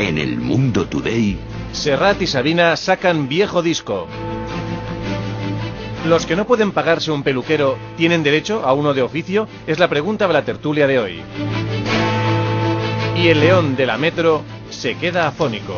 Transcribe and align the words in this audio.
En 0.00 0.16
el 0.16 0.38
Mundo 0.38 0.86
Today, 0.86 1.38
Serrat 1.72 2.22
y 2.22 2.26
Sabina 2.26 2.74
sacan 2.76 3.28
viejo 3.28 3.62
disco. 3.62 4.06
¿Los 6.06 6.24
que 6.24 6.36
no 6.36 6.46
pueden 6.46 6.72
pagarse 6.72 7.10
un 7.10 7.22
peluquero 7.22 7.76
tienen 7.98 8.22
derecho 8.22 8.62
a 8.64 8.72
uno 8.72 8.94
de 8.94 9.02
oficio? 9.02 9.46
Es 9.66 9.78
la 9.78 9.88
pregunta 9.88 10.26
de 10.26 10.32
la 10.32 10.44
tertulia 10.44 10.86
de 10.86 10.98
hoy. 10.98 11.22
Y 13.14 13.28
el 13.28 13.40
león 13.40 13.76
de 13.76 13.86
la 13.86 13.98
metro 13.98 14.42
se 14.70 14.96
queda 14.96 15.28
afónico. 15.28 15.76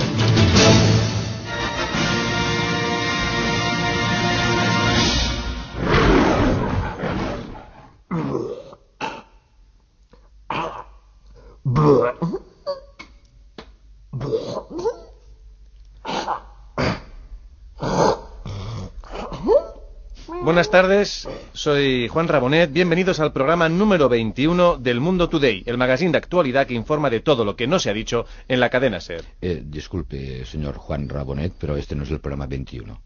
Buenas 20.45 20.71
tardes, 20.71 21.29
soy 21.53 22.09
Juan 22.09 22.27
Rabonet. 22.27 22.73
Bienvenidos 22.73 23.21
al 23.21 23.33
programa 23.33 23.69
número 23.69 24.09
21 24.09 24.77
del 24.79 24.99
Mundo 24.99 25.29
Today, 25.29 25.63
el 25.67 25.79
magazine 25.79 26.11
de 26.11 26.19
actualidad 26.19 26.67
que 26.67 26.75
informa 26.75 27.11
de 27.11 27.21
todo 27.21 27.45
lo 27.45 27.55
que 27.55 27.69
no 27.69 27.79
se 27.79 27.91
ha 27.91 27.93
dicho 27.93 28.27
en 28.49 28.59
la 28.59 28.69
cadena 28.69 29.01
SER. 29.01 29.25
Eh, 29.41 29.63
disculpe, 29.65 30.45
señor 30.45 30.79
Juan 30.79 31.09
Rabonet, 31.09 31.53
pero 31.61 31.77
este 31.77 31.95
no 31.95 32.03
es 32.03 32.11
el 32.11 32.19
programa 32.19 32.47
21. 32.47 33.01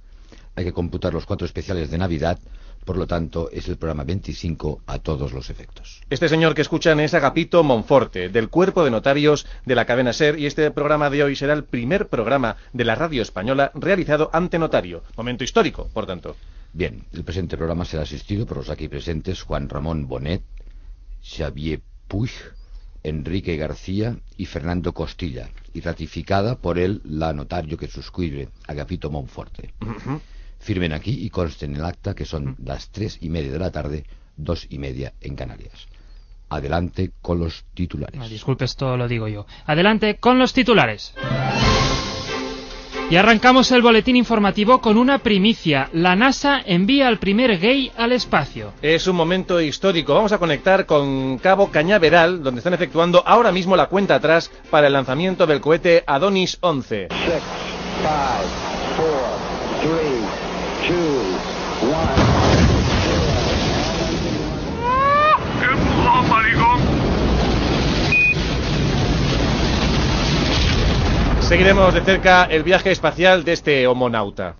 Hay 0.54 0.64
que 0.64 0.72
computar 0.72 1.12
los 1.12 1.26
cuatro 1.26 1.44
especiales 1.44 1.90
de 1.90 1.98
Navidad, 1.98 2.38
por 2.86 2.96
lo 2.96 3.06
tanto 3.06 3.50
es 3.50 3.68
el 3.68 3.76
programa 3.76 4.04
25 4.04 4.80
a 4.86 4.98
todos 5.00 5.34
los 5.34 5.50
efectos. 5.50 6.00
Este 6.08 6.30
señor 6.30 6.54
que 6.54 6.62
escuchan 6.62 7.00
es 7.00 7.12
Agapito 7.12 7.62
Monforte, 7.62 8.30
del 8.30 8.48
cuerpo 8.48 8.82
de 8.82 8.90
notarios 8.90 9.46
de 9.66 9.74
la 9.74 9.84
cadena 9.84 10.14
SER, 10.14 10.38
y 10.38 10.46
este 10.46 10.70
programa 10.70 11.10
de 11.10 11.22
hoy 11.22 11.36
será 11.36 11.52
el 11.52 11.64
primer 11.64 12.08
programa 12.08 12.56
de 12.72 12.86
la 12.86 12.94
radio 12.94 13.20
española 13.20 13.72
realizado 13.74 14.30
ante 14.32 14.58
notario. 14.58 15.02
Momento 15.18 15.44
histórico, 15.44 15.90
por 15.92 16.06
tanto. 16.06 16.34
Bien, 16.76 17.06
el 17.14 17.24
presente 17.24 17.56
programa 17.56 17.86
será 17.86 18.02
asistido 18.02 18.44
por 18.44 18.58
los 18.58 18.68
aquí 18.68 18.86
presentes 18.86 19.40
Juan 19.40 19.70
Ramón 19.70 20.08
Bonet, 20.08 20.42
Xavier 21.22 21.80
Puig, 22.06 22.32
Enrique 23.02 23.56
García 23.56 24.18
y 24.36 24.44
Fernando 24.44 24.92
Costilla, 24.92 25.48
y 25.72 25.80
ratificada 25.80 26.58
por 26.58 26.78
él 26.78 27.00
la 27.04 27.32
notario 27.32 27.78
que 27.78 27.88
suscribe, 27.88 28.50
Agapito 28.66 29.08
Monforte. 29.08 29.72
Firmen 30.58 30.92
aquí 30.92 31.12
y 31.24 31.30
consten 31.30 31.70
en 31.70 31.76
el 31.76 31.86
acta 31.86 32.14
que 32.14 32.26
son 32.26 32.56
las 32.62 32.90
tres 32.90 33.16
y 33.22 33.30
media 33.30 33.52
de 33.52 33.58
la 33.58 33.70
tarde, 33.70 34.04
dos 34.36 34.66
y 34.68 34.78
media 34.78 35.14
en 35.22 35.34
Canarias. 35.34 35.88
Adelante 36.50 37.12
con 37.22 37.38
los 37.38 37.64
titulares. 37.72 38.20
Ah, 38.22 38.28
disculpe, 38.28 38.66
esto 38.66 38.98
lo 38.98 39.08
digo 39.08 39.28
yo. 39.28 39.46
Adelante 39.64 40.16
con 40.16 40.38
los 40.38 40.52
titulares. 40.52 41.14
Y 43.08 43.14
arrancamos 43.14 43.70
el 43.70 43.82
boletín 43.82 44.16
informativo 44.16 44.80
con 44.80 44.98
una 44.98 45.20
primicia. 45.20 45.88
La 45.92 46.16
NASA 46.16 46.60
envía 46.66 47.06
al 47.06 47.18
primer 47.18 47.56
gay 47.60 47.92
al 47.96 48.10
espacio. 48.10 48.72
Es 48.82 49.06
un 49.06 49.14
momento 49.14 49.60
histórico. 49.60 50.14
Vamos 50.14 50.32
a 50.32 50.38
conectar 50.38 50.86
con 50.86 51.38
Cabo 51.38 51.70
Cañaveral, 51.70 52.42
donde 52.42 52.58
están 52.58 52.74
efectuando 52.74 53.22
ahora 53.24 53.52
mismo 53.52 53.76
la 53.76 53.86
cuenta 53.86 54.16
atrás 54.16 54.50
para 54.70 54.88
el 54.88 54.92
lanzamiento 54.92 55.46
del 55.46 55.60
cohete 55.60 56.02
Adonis 56.04 56.58
11. 56.60 57.08
Seguiremos 71.48 71.94
de 71.94 72.00
cerca 72.00 72.44
el 72.46 72.64
viaje 72.64 72.90
espacial 72.90 73.44
de 73.44 73.52
este 73.52 73.86
homonauta. 73.86 74.56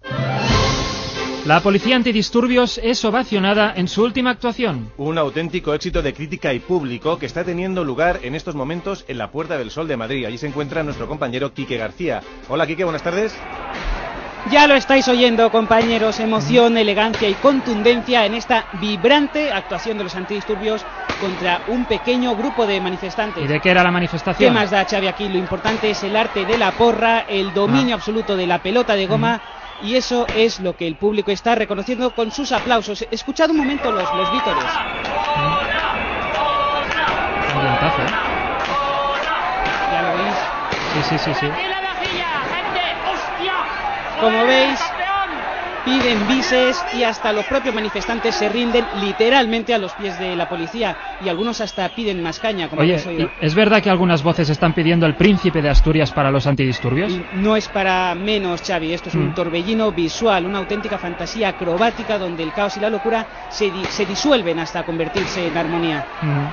La 1.45 1.61
policía 1.61 1.97
antidisturbios 1.97 2.79
es 2.79 3.05
ovacionada 3.05 3.75
en 3.75 3.89
su 3.89 4.05
última 4.05 4.31
actuación. 4.31 4.93
Un 4.97 5.19
auténtico 5.19 5.75
éxito 5.75 6.01
de 6.01 6.15
crítica 6.15 6.55
y 6.55 6.61
público 6.61 7.19
que 7.19 7.27
está 7.27 7.43
teniendo 7.43 7.83
lugar 7.83 8.21
en 8.23 8.37
estos 8.37 8.55
momentos 8.55 9.05
en 9.09 9.19
la 9.19 9.33
Puerta 9.33 9.59
del 9.59 9.73
Sol 9.73 9.89
de 9.89 9.97
Madrid. 9.97 10.27
Allí 10.27 10.39
se 10.39 10.47
encuentra 10.47 10.85
nuestro 10.85 11.09
compañero 11.09 11.53
Quique 11.53 11.77
García. 11.77 12.23
Hola 12.49 12.69
Quique, 12.69 12.85
buenas 12.85 13.03
tardes. 13.03 13.37
Ya 14.53 14.67
lo 14.69 14.75
estáis 14.75 15.09
oyendo, 15.09 15.51
compañeros. 15.51 16.21
Emoción, 16.21 16.77
elegancia 16.79 17.29
y 17.29 17.35
contundencia 17.35 18.25
en 18.27 18.35
esta 18.35 18.67
vibrante 18.73 19.53
actuación 19.53 19.99
de 19.99 20.05
los 20.05 20.15
antidisturbios 20.15 20.85
contra 21.21 21.63
un 21.67 21.85
pequeño 21.87 22.35
grupo 22.37 22.67
de 22.67 22.81
manifestantes. 22.81 23.45
¿Y 23.45 23.49
de 23.49 23.61
qué 23.61 23.71
era 23.71 23.83
la 23.83 23.89
¿Qué 23.89 23.93
manifestación? 23.95 24.55
más 24.55 24.71
da, 24.71 24.85
Xavi? 24.85 25.09
Aquí 25.09 25.29
lo 25.29 25.39
importante 25.39 25.91
es 25.91 26.03
el 26.05 26.15
arte 26.15 26.45
de 26.45 26.59
la 26.59 26.71
porra, 26.73 27.21
el 27.29 27.53
dominio 27.53 27.95
Ah. 27.95 27.99
absoluto 27.99 28.37
de 28.37 28.47
la 28.47 28.59
pelota 28.59 28.95
de 28.95 29.07
goma. 29.07 29.41
Y 29.83 29.95
eso 29.97 30.27
es 30.35 30.61
lo 30.61 30.75
que 30.75 30.87
el 30.87 30.97
público 30.97 31.31
está 31.31 31.55
reconociendo 31.55 32.15
con 32.15 32.31
sus 32.31 32.53
aplausos. 32.53 33.05
Escuchad 33.11 33.51
un 33.51 33.59
momento 33.59 33.91
los, 33.91 34.05
los 34.15 34.33
vítores. 34.33 34.65
Un 37.55 37.61
vientazo, 37.63 38.03
¿eh? 38.03 38.15
Ya 39.93 40.03
lo 40.03 40.17
veis. 40.17 41.09
Sí, 41.09 41.19
sí, 41.19 41.25
sí, 41.25 41.35
sí. 41.41 41.86
Como 44.19 44.45
veis, 44.47 44.93
piden 45.85 46.27
bises 46.27 46.85
y 46.93 47.05
hasta 47.05 47.33
los 47.33 47.47
propios 47.47 47.75
manifestantes 47.75 48.35
se 48.35 48.49
rinden 48.49 48.89
literalmente 48.95 49.73
a 49.73 49.79
los 49.79 49.93
pies 49.95 50.19
de 50.19 50.35
la 50.35 50.47
policía. 50.47 50.97
Y 51.21 51.29
algunos 51.29 51.61
hasta 51.61 51.89
piden 51.91 52.23
más 52.23 52.39
caña, 52.41 52.69
como 52.69 52.83
Oye, 52.83 52.97
oído. 53.07 53.31
¿y 53.41 53.47
¿es 53.47 53.55
verdad 53.55 53.83
que 53.83 53.91
algunas 53.91 54.23
voces 54.23 54.49
están 54.51 54.73
pidiendo 54.75 55.07
el 55.07 55.15
príncipe 55.15 55.63
de 55.63 55.69
Asturias 55.69 56.11
para 56.13 56.31
los 56.31 56.47
antidisturbios? 56.47 57.13
Y 57.13 57.27
no 57.33 57.57
es 57.57 57.69
para 57.69 58.15
menos, 58.17 58.63
Xavi. 58.67 58.93
Esto 58.93 59.11
es 59.11 59.15
un 59.15 59.29
Mm. 59.31 59.35
torbellino 59.35 59.93
visual, 59.93 60.45
una 60.47 60.59
auténtica 60.59 60.99
fantasía 60.99 61.49
acrobática 61.51 62.19
donde 62.19 62.43
el 62.43 62.53
caos 62.53 62.77
y 62.77 62.81
la 62.81 62.91
locura 62.91 63.29
se, 63.49 63.71
di- 63.71 63.85
se 63.85 64.07
disuelven 64.07 64.59
hasta 64.59 64.83
convertirse 64.83 65.47
en 65.47 65.57
armonía. 65.57 66.05
Mm. 66.21 66.47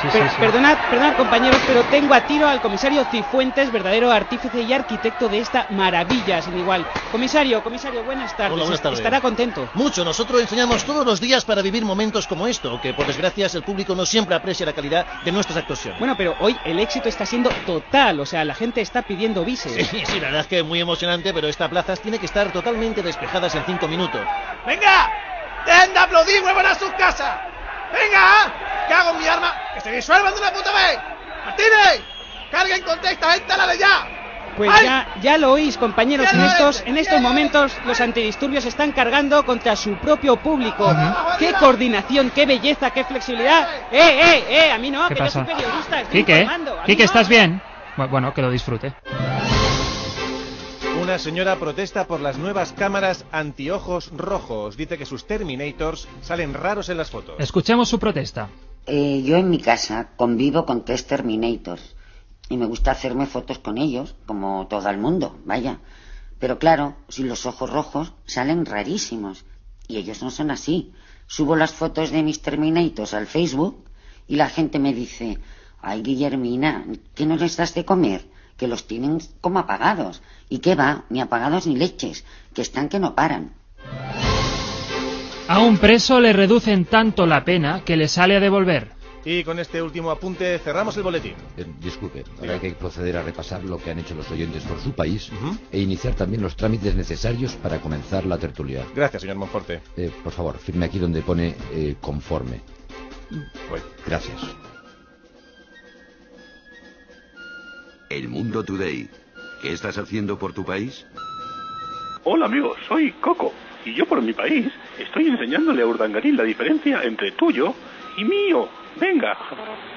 Sí, 0.00 0.10
Per- 0.10 0.28
sí, 0.28 0.36
sí. 0.36 0.40
Perdonad, 0.40 0.78
perdonad, 0.88 1.14
compañeros, 1.14 1.62
pero 1.64 1.84
tengo 1.86 2.12
a 2.14 2.20
tiro 2.20 2.46
al 2.48 2.60
comisario 2.60 3.04
Cifuentes, 3.04 3.70
verdadero 3.70 4.10
artífice 4.10 4.60
y 4.60 4.72
arquitecto 4.72 5.28
de 5.28 5.38
esta 5.40 5.66
maravilla 5.70 6.42
sin 6.42 6.56
igual. 6.56 6.86
Comisario, 7.10 7.62
comisario, 7.62 8.04
buenas 8.04 8.34
tardes. 8.34 8.52
Hola, 8.54 8.64
buenas 8.64 8.82
tardes. 8.82 8.98
Estará 8.98 9.20
contento. 9.20 9.70
Mucho, 9.72 10.04
nosotros 10.04 10.40
enseñamos 10.42 10.84
todos 10.84 11.06
los 11.06 11.20
días 11.20 11.44
para 11.44 11.62
vivir 11.62 11.84
momentos 11.84 12.26
como 12.26 12.46
esto, 12.46 12.78
que 12.80 12.92
por 12.94 13.06
desgracia 13.06 13.46
el 13.52 13.62
público 13.62 13.94
no 13.94 14.04
siempre 14.04 14.34
aprecia 14.34 14.66
la 14.66 14.72
calidad 14.74 15.06
de 15.22 15.32
nuestras 15.32 15.56
actuaciones. 15.56 15.98
Bueno, 15.98 16.16
pero 16.16 16.36
hoy 16.38 16.60
el 16.64 16.78
éxito 16.78 17.08
está 17.08 17.24
siendo 17.24 17.52
total, 17.64 18.20
o 18.20 18.26
sea, 18.26 18.44
la 18.44 18.54
gente 18.54 18.80
está 18.82 19.02
pidiendo 19.02 19.44
bises. 19.44 19.86
Sí, 19.88 20.04
sí, 20.04 20.20
la 20.20 20.26
verdad 20.28 20.42
es 20.42 20.46
que 20.48 20.58
es 20.58 20.64
muy 20.64 20.80
emocionante, 20.80 21.32
pero 21.32 21.48
esta 21.48 21.68
plaza 21.70 21.96
tiene 21.96 22.18
que 22.18 22.26
estar 22.26 22.52
totalmente 22.52 23.02
despejadas 23.02 23.54
en 23.54 23.64
cinco 23.64 23.88
minutos. 23.88 24.28
¡Venga! 24.64 25.14
¡Dejen 25.64 25.92
de 25.94 25.98
aplaudir, 25.98 26.42
vuelvan 26.42 26.66
a 26.66 26.74
sus 26.74 26.92
casas! 26.92 27.40
¡Venga! 27.92 28.52
¿Qué 28.86 28.94
hago 28.94 29.10
en 29.12 29.18
mi 29.18 29.26
arma? 29.26 29.54
¡Que 29.74 29.80
se 29.80 29.90
disuelvan 29.92 30.34
de 30.34 30.40
una 30.40 30.50
puta 30.52 30.72
vez! 30.72 31.00
¡Martínez! 31.44 32.02
¡Carguen 32.50 32.82
con 32.82 33.00
texta! 33.00 33.34
¡Esta 33.34 33.66
de 33.66 33.78
ya! 33.78 34.08
Pues 34.56 34.70
¡Ay! 34.72 34.84
ya, 34.86 35.06
ya 35.20 35.38
lo 35.38 35.52
oís, 35.52 35.76
compañeros, 35.76 36.32
en 36.32 36.40
estos, 36.40 36.76
es, 36.80 36.86
en 36.86 36.96
estos 36.96 37.20
momentos 37.20 37.76
los 37.84 38.00
antidisturbios 38.00 38.64
están 38.64 38.92
cargando 38.92 39.44
contra 39.44 39.76
su 39.76 39.96
propio 39.98 40.36
público. 40.36 40.94
¡Qué 41.38 41.52
coordinación, 41.54 42.30
qué 42.30 42.46
belleza, 42.46 42.90
qué 42.90 43.04
flexibilidad! 43.04 43.68
¡Eh, 43.90 43.98
eh, 44.00 44.44
eh! 44.48 44.70
A 44.72 44.78
mí 44.78 44.90
no, 44.90 45.08
¿Qué 45.08 45.14
que 45.14 45.18
yo 45.18 45.24
pasa? 45.26 45.44
soy 45.44 45.54
periodista, 45.54 46.00
estoy 46.00 46.20
Quique. 46.20 46.46
A 46.48 46.84
Quique, 46.86 47.02
no. 47.02 47.04
¿estás 47.04 47.28
bien? 47.28 47.60
Bu- 47.96 48.08
Bueno, 48.08 48.32
que 48.32 48.40
lo 48.42 48.50
disfrute. 48.50 48.94
Una 51.06 51.20
señora 51.20 51.56
protesta 51.56 52.08
por 52.08 52.20
las 52.20 52.36
nuevas 52.36 52.72
cámaras 52.72 53.26
antiojos 53.30 54.10
rojos. 54.16 54.76
Dice 54.76 54.98
que 54.98 55.06
sus 55.06 55.24
Terminators 55.24 56.08
salen 56.20 56.52
raros 56.52 56.88
en 56.88 56.96
las 56.96 57.10
fotos. 57.10 57.36
Escuchemos 57.38 57.88
su 57.88 58.00
protesta. 58.00 58.48
Eh, 58.86 59.22
yo 59.24 59.36
en 59.36 59.48
mi 59.48 59.60
casa 59.60 60.08
convivo 60.16 60.66
con 60.66 60.84
tres 60.84 61.06
Terminators 61.06 61.94
y 62.48 62.56
me 62.56 62.66
gusta 62.66 62.90
hacerme 62.90 63.26
fotos 63.26 63.60
con 63.60 63.78
ellos, 63.78 64.16
como 64.26 64.66
todo 64.66 64.90
el 64.90 64.98
mundo, 64.98 65.38
vaya. 65.44 65.78
Pero 66.40 66.58
claro, 66.58 66.96
si 67.08 67.22
los 67.22 67.46
ojos 67.46 67.70
rojos 67.70 68.12
salen 68.24 68.66
rarísimos 68.66 69.44
y 69.86 69.98
ellos 69.98 70.24
no 70.24 70.32
son 70.32 70.50
así. 70.50 70.92
Subo 71.28 71.54
las 71.54 71.72
fotos 71.72 72.10
de 72.10 72.24
mis 72.24 72.42
Terminators 72.42 73.14
al 73.14 73.28
Facebook 73.28 73.84
y 74.26 74.34
la 74.34 74.48
gente 74.48 74.80
me 74.80 74.92
dice, 74.92 75.38
Ay, 75.80 76.02
Guillermina, 76.02 76.84
¿qué 77.14 77.26
no 77.26 77.36
les 77.36 77.56
das 77.56 77.74
de 77.74 77.84
comer? 77.84 78.26
Que 78.56 78.66
los 78.66 78.88
tienen 78.88 79.20
como 79.40 79.60
apagados. 79.60 80.20
¿Y 80.48 80.58
qué 80.58 80.74
va? 80.74 81.04
Ni 81.10 81.20
apagados 81.20 81.66
ni 81.66 81.76
leches, 81.76 82.24
que 82.54 82.62
están 82.62 82.88
que 82.88 82.98
no 82.98 83.14
paran. 83.14 83.52
A 85.48 85.60
un 85.60 85.78
preso 85.78 86.20
le 86.20 86.32
reducen 86.32 86.84
tanto 86.84 87.24
la 87.26 87.44
pena 87.44 87.82
que 87.84 87.96
le 87.96 88.08
sale 88.08 88.36
a 88.36 88.40
devolver. 88.40 88.96
Y 89.24 89.42
con 89.42 89.58
este 89.58 89.82
último 89.82 90.12
apunte 90.12 90.56
cerramos 90.60 90.96
el 90.96 91.02
boletín. 91.02 91.34
Eh, 91.56 91.66
disculpe, 91.80 92.22
ahora 92.38 92.54
hay 92.54 92.60
que 92.60 92.72
proceder 92.72 93.16
a 93.16 93.22
repasar 93.22 93.64
lo 93.64 93.76
que 93.76 93.90
han 93.90 93.98
hecho 93.98 94.14
los 94.14 94.30
oyentes 94.30 94.62
por 94.62 94.78
su 94.80 94.92
país 94.92 95.30
e 95.72 95.80
iniciar 95.80 96.14
también 96.14 96.42
los 96.42 96.54
trámites 96.54 96.94
necesarios 96.94 97.54
para 97.54 97.80
comenzar 97.80 98.24
la 98.24 98.38
tertulia. 98.38 98.84
Gracias, 98.94 99.22
señor 99.22 99.36
Monforte. 99.36 99.80
Eh, 99.96 100.12
por 100.22 100.32
favor, 100.32 100.58
firme 100.58 100.86
aquí 100.86 101.00
donde 101.00 101.22
pone 101.22 101.56
eh, 101.72 101.96
conforme. 102.00 102.60
Voy. 103.68 103.80
Gracias. 104.06 104.40
El 108.08 108.28
Mundo 108.28 108.62
Today. 108.64 109.10
¿Qué 109.60 109.72
estás 109.72 109.96
haciendo 109.98 110.38
por 110.38 110.52
tu 110.52 110.64
país? 110.64 111.06
Hola 112.24 112.46
amigos, 112.46 112.76
soy 112.88 113.12
Coco 113.12 113.52
y 113.84 113.94
yo 113.94 114.04
por 114.06 114.20
mi 114.20 114.32
país 114.32 114.66
estoy 114.98 115.28
enseñándole 115.28 115.82
a 115.82 115.86
Urdangarín 115.86 116.36
la 116.36 116.42
diferencia 116.42 117.02
entre 117.02 117.32
tuyo 117.32 117.72
y 118.16 118.24
mío. 118.24 118.68
Venga, 119.00 119.36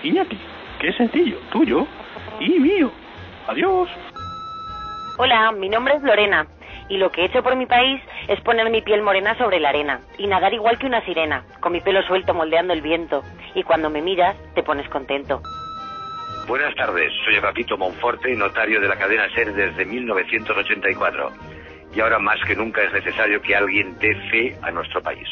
Iñaki, 0.03 0.38
qué 0.79 0.94
sencillo, 0.94 1.39
tuyo 1.51 1.88
y 2.39 2.59
mío. 2.59 2.91
Adiós. 3.47 3.89
Hola, 5.17 5.51
mi 5.51 5.69
nombre 5.69 5.95
es 5.95 6.03
Lorena 6.03 6.47
y 6.88 6.97
lo 6.97 7.11
que 7.11 7.21
he 7.21 7.25
hecho 7.25 7.44
por 7.44 7.56
mi 7.56 7.65
país 7.65 8.01
es 8.27 8.39
poner 8.41 8.69
mi 8.69 8.81
piel 8.81 9.01
morena 9.01 9.38
sobre 9.38 9.59
la 9.59 9.69
arena 9.69 10.01
y 10.17 10.27
nadar 10.27 10.53
igual 10.53 10.77
que 10.77 10.85
una 10.85 11.03
sirena, 11.06 11.44
con 11.59 11.73
mi 11.73 11.81
pelo 11.81 12.01
suelto 12.03 12.33
moldeando 12.33 12.73
el 12.73 12.81
viento 12.81 13.23
y 13.56 13.63
cuando 13.63 13.89
me 13.89 14.01
miras 14.01 14.35
te 14.56 14.63
pones 14.63 14.88
contento. 14.89 15.41
Buenas 16.49 16.73
tardes, 16.73 17.13
soy 17.23 17.35
Agapito 17.35 17.77
Monforte, 17.77 18.35
notario 18.35 18.81
de 18.81 18.87
la 18.87 18.95
cadena 18.97 19.29
SER 19.35 19.53
desde 19.53 19.85
1984. 19.85 21.31
Y 21.93 21.99
ahora 21.99 22.17
más 22.17 22.39
que 22.47 22.55
nunca 22.55 22.81
es 22.81 22.91
necesario 22.91 23.39
que 23.39 23.55
alguien 23.55 23.95
dé 23.99 24.15
fe 24.31 24.57
a 24.63 24.71
nuestro 24.71 24.99
país. 25.03 25.27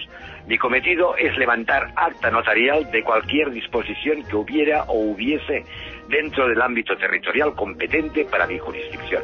Mi 0.46 0.60
cometido 0.60 1.18
es 1.18 1.36
levantar 1.40 1.92
acta 1.96 2.30
notarial 2.30 2.92
de 2.92 3.04
cualquier 3.04 3.50
disposición 3.50 4.26
que 4.30 4.36
hubiera 4.36 4.84
o 4.84 5.12
hubiese 5.12 5.64
dentro 6.08 6.48
del 6.48 6.62
ámbito 6.62 6.96
territorial 6.96 7.56
competente 7.56 8.24
para 8.26 8.46
mi 8.46 8.60
jurisdicción. 8.60 9.24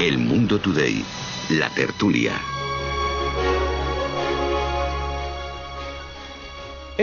El 0.00 0.16
Mundo 0.16 0.58
Today. 0.58 1.04
La 1.50 1.68
tertulia. 1.74 2.51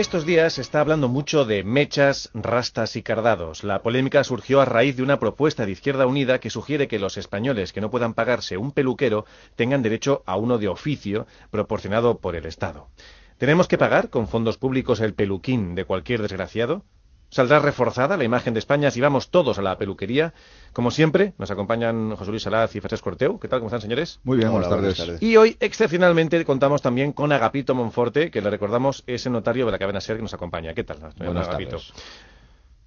Estos 0.00 0.24
días 0.24 0.54
se 0.54 0.62
está 0.62 0.80
hablando 0.80 1.08
mucho 1.08 1.44
de 1.44 1.62
mechas, 1.62 2.30
rastas 2.32 2.96
y 2.96 3.02
cardados. 3.02 3.64
La 3.64 3.82
polémica 3.82 4.24
surgió 4.24 4.62
a 4.62 4.64
raíz 4.64 4.96
de 4.96 5.02
una 5.02 5.20
propuesta 5.20 5.66
de 5.66 5.72
Izquierda 5.72 6.06
Unida 6.06 6.40
que 6.40 6.48
sugiere 6.48 6.88
que 6.88 6.98
los 6.98 7.18
españoles 7.18 7.74
que 7.74 7.82
no 7.82 7.90
puedan 7.90 8.14
pagarse 8.14 8.56
un 8.56 8.72
peluquero 8.72 9.26
tengan 9.56 9.82
derecho 9.82 10.22
a 10.24 10.36
uno 10.38 10.56
de 10.56 10.68
oficio 10.68 11.26
proporcionado 11.50 12.16
por 12.16 12.34
el 12.34 12.46
Estado. 12.46 12.88
¿Tenemos 13.36 13.68
que 13.68 13.76
pagar 13.76 14.08
con 14.08 14.26
fondos 14.26 14.56
públicos 14.56 15.00
el 15.00 15.12
peluquín 15.12 15.74
de 15.74 15.84
cualquier 15.84 16.22
desgraciado? 16.22 16.82
¿Saldrá 17.30 17.60
reforzada 17.60 18.16
la 18.16 18.24
imagen 18.24 18.54
de 18.54 18.58
España 18.58 18.90
si 18.90 19.00
vamos 19.00 19.30
todos 19.30 19.56
a 19.58 19.62
la 19.62 19.78
peluquería? 19.78 20.34
Como 20.72 20.90
siempre, 20.90 21.32
nos 21.38 21.50
acompañan 21.52 22.16
José 22.16 22.30
Luis 22.32 22.42
Salaz 22.42 22.74
y 22.74 22.80
Francesc 22.80 23.04
Corteu. 23.04 23.38
¿Qué 23.38 23.46
tal? 23.46 23.60
¿Cómo 23.60 23.68
están, 23.68 23.80
señores? 23.80 24.18
Muy 24.24 24.36
bien, 24.36 24.50
buenas, 24.50 24.68
tardes. 24.68 25.22
Y 25.22 25.36
hoy, 25.36 25.56
excepcionalmente, 25.60 26.44
contamos 26.44 26.82
también 26.82 27.12
con 27.12 27.30
Agapito 27.30 27.72
Monforte, 27.74 28.32
que 28.32 28.40
le 28.40 28.50
recordamos 28.50 29.04
es 29.06 29.26
el 29.26 29.32
notario 29.32 29.64
de 29.66 29.72
la 29.72 29.78
cadena 29.78 30.00
SER 30.00 30.16
que 30.16 30.22
nos 30.22 30.34
acompaña. 30.34 30.74
¿Qué 30.74 30.82
tal, 30.82 30.96
señor 30.98 31.14
Buenas 31.26 31.48
Agapito? 31.48 31.70
tardes. 31.76 31.92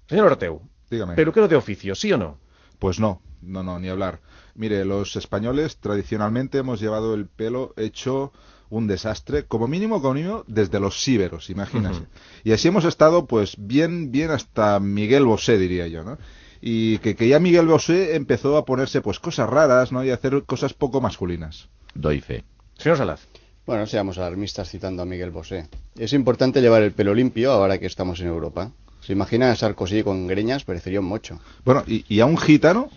Señor 0.06 0.26
Orteu, 0.26 0.60
Dígame. 0.90 1.14
peluquero 1.14 1.48
de 1.48 1.56
oficio, 1.56 1.94
¿sí 1.94 2.12
o 2.12 2.18
no? 2.18 2.38
Pues 2.78 3.00
no, 3.00 3.22
no, 3.40 3.62
no, 3.62 3.78
ni 3.78 3.88
hablar. 3.88 4.20
Mire, 4.54 4.84
los 4.84 5.16
españoles 5.16 5.78
tradicionalmente 5.78 6.58
hemos 6.58 6.80
llevado 6.80 7.14
el 7.14 7.26
pelo 7.28 7.72
hecho 7.78 8.32
un 8.70 8.86
desastre, 8.86 9.44
como 9.44 9.68
mínimo, 9.68 10.00
como 10.00 10.14
mínimo, 10.14 10.44
desde 10.46 10.80
los 10.80 11.02
síberos, 11.02 11.50
imagínese. 11.50 12.00
Ujú. 12.00 12.06
Y 12.44 12.52
así 12.52 12.68
hemos 12.68 12.84
estado, 12.84 13.26
pues, 13.26 13.54
bien, 13.58 14.10
bien 14.10 14.30
hasta 14.30 14.80
Miguel 14.80 15.24
Bosé, 15.24 15.58
diría 15.58 15.86
yo, 15.86 16.02
¿no? 16.04 16.18
Y 16.60 16.98
que, 16.98 17.14
que 17.14 17.28
ya 17.28 17.38
Miguel 17.40 17.66
Bosé 17.66 18.16
empezó 18.16 18.56
a 18.56 18.64
ponerse, 18.64 19.00
pues, 19.00 19.20
cosas 19.20 19.48
raras, 19.48 19.92
¿no? 19.92 20.04
Y 20.04 20.10
a 20.10 20.14
hacer 20.14 20.42
cosas 20.44 20.72
poco 20.72 21.00
masculinas. 21.00 21.68
Doy 21.94 22.20
fe. 22.20 22.44
Señor 22.78 22.98
Salaz. 22.98 23.20
Bueno, 23.66 23.82
no 23.82 23.86
seamos 23.86 24.18
alarmistas 24.18 24.68
citando 24.68 25.02
a 25.02 25.06
Miguel 25.06 25.30
Bosé. 25.30 25.68
Es 25.96 26.12
importante 26.12 26.60
llevar 26.60 26.82
el 26.82 26.92
pelo 26.92 27.14
limpio 27.14 27.52
ahora 27.52 27.78
que 27.78 27.86
estamos 27.86 28.20
en 28.20 28.26
Europa. 28.26 28.72
¿Se 29.00 29.12
imagina 29.12 29.50
a 29.50 29.56
Sarkozy 29.56 30.02
con 30.02 30.26
greñas? 30.26 30.64
Parecería 30.64 31.00
un 31.00 31.06
mocho. 31.06 31.38
Bueno, 31.64 31.84
y, 31.86 32.04
y 32.08 32.20
a 32.20 32.26
un 32.26 32.38
gitano, 32.38 32.90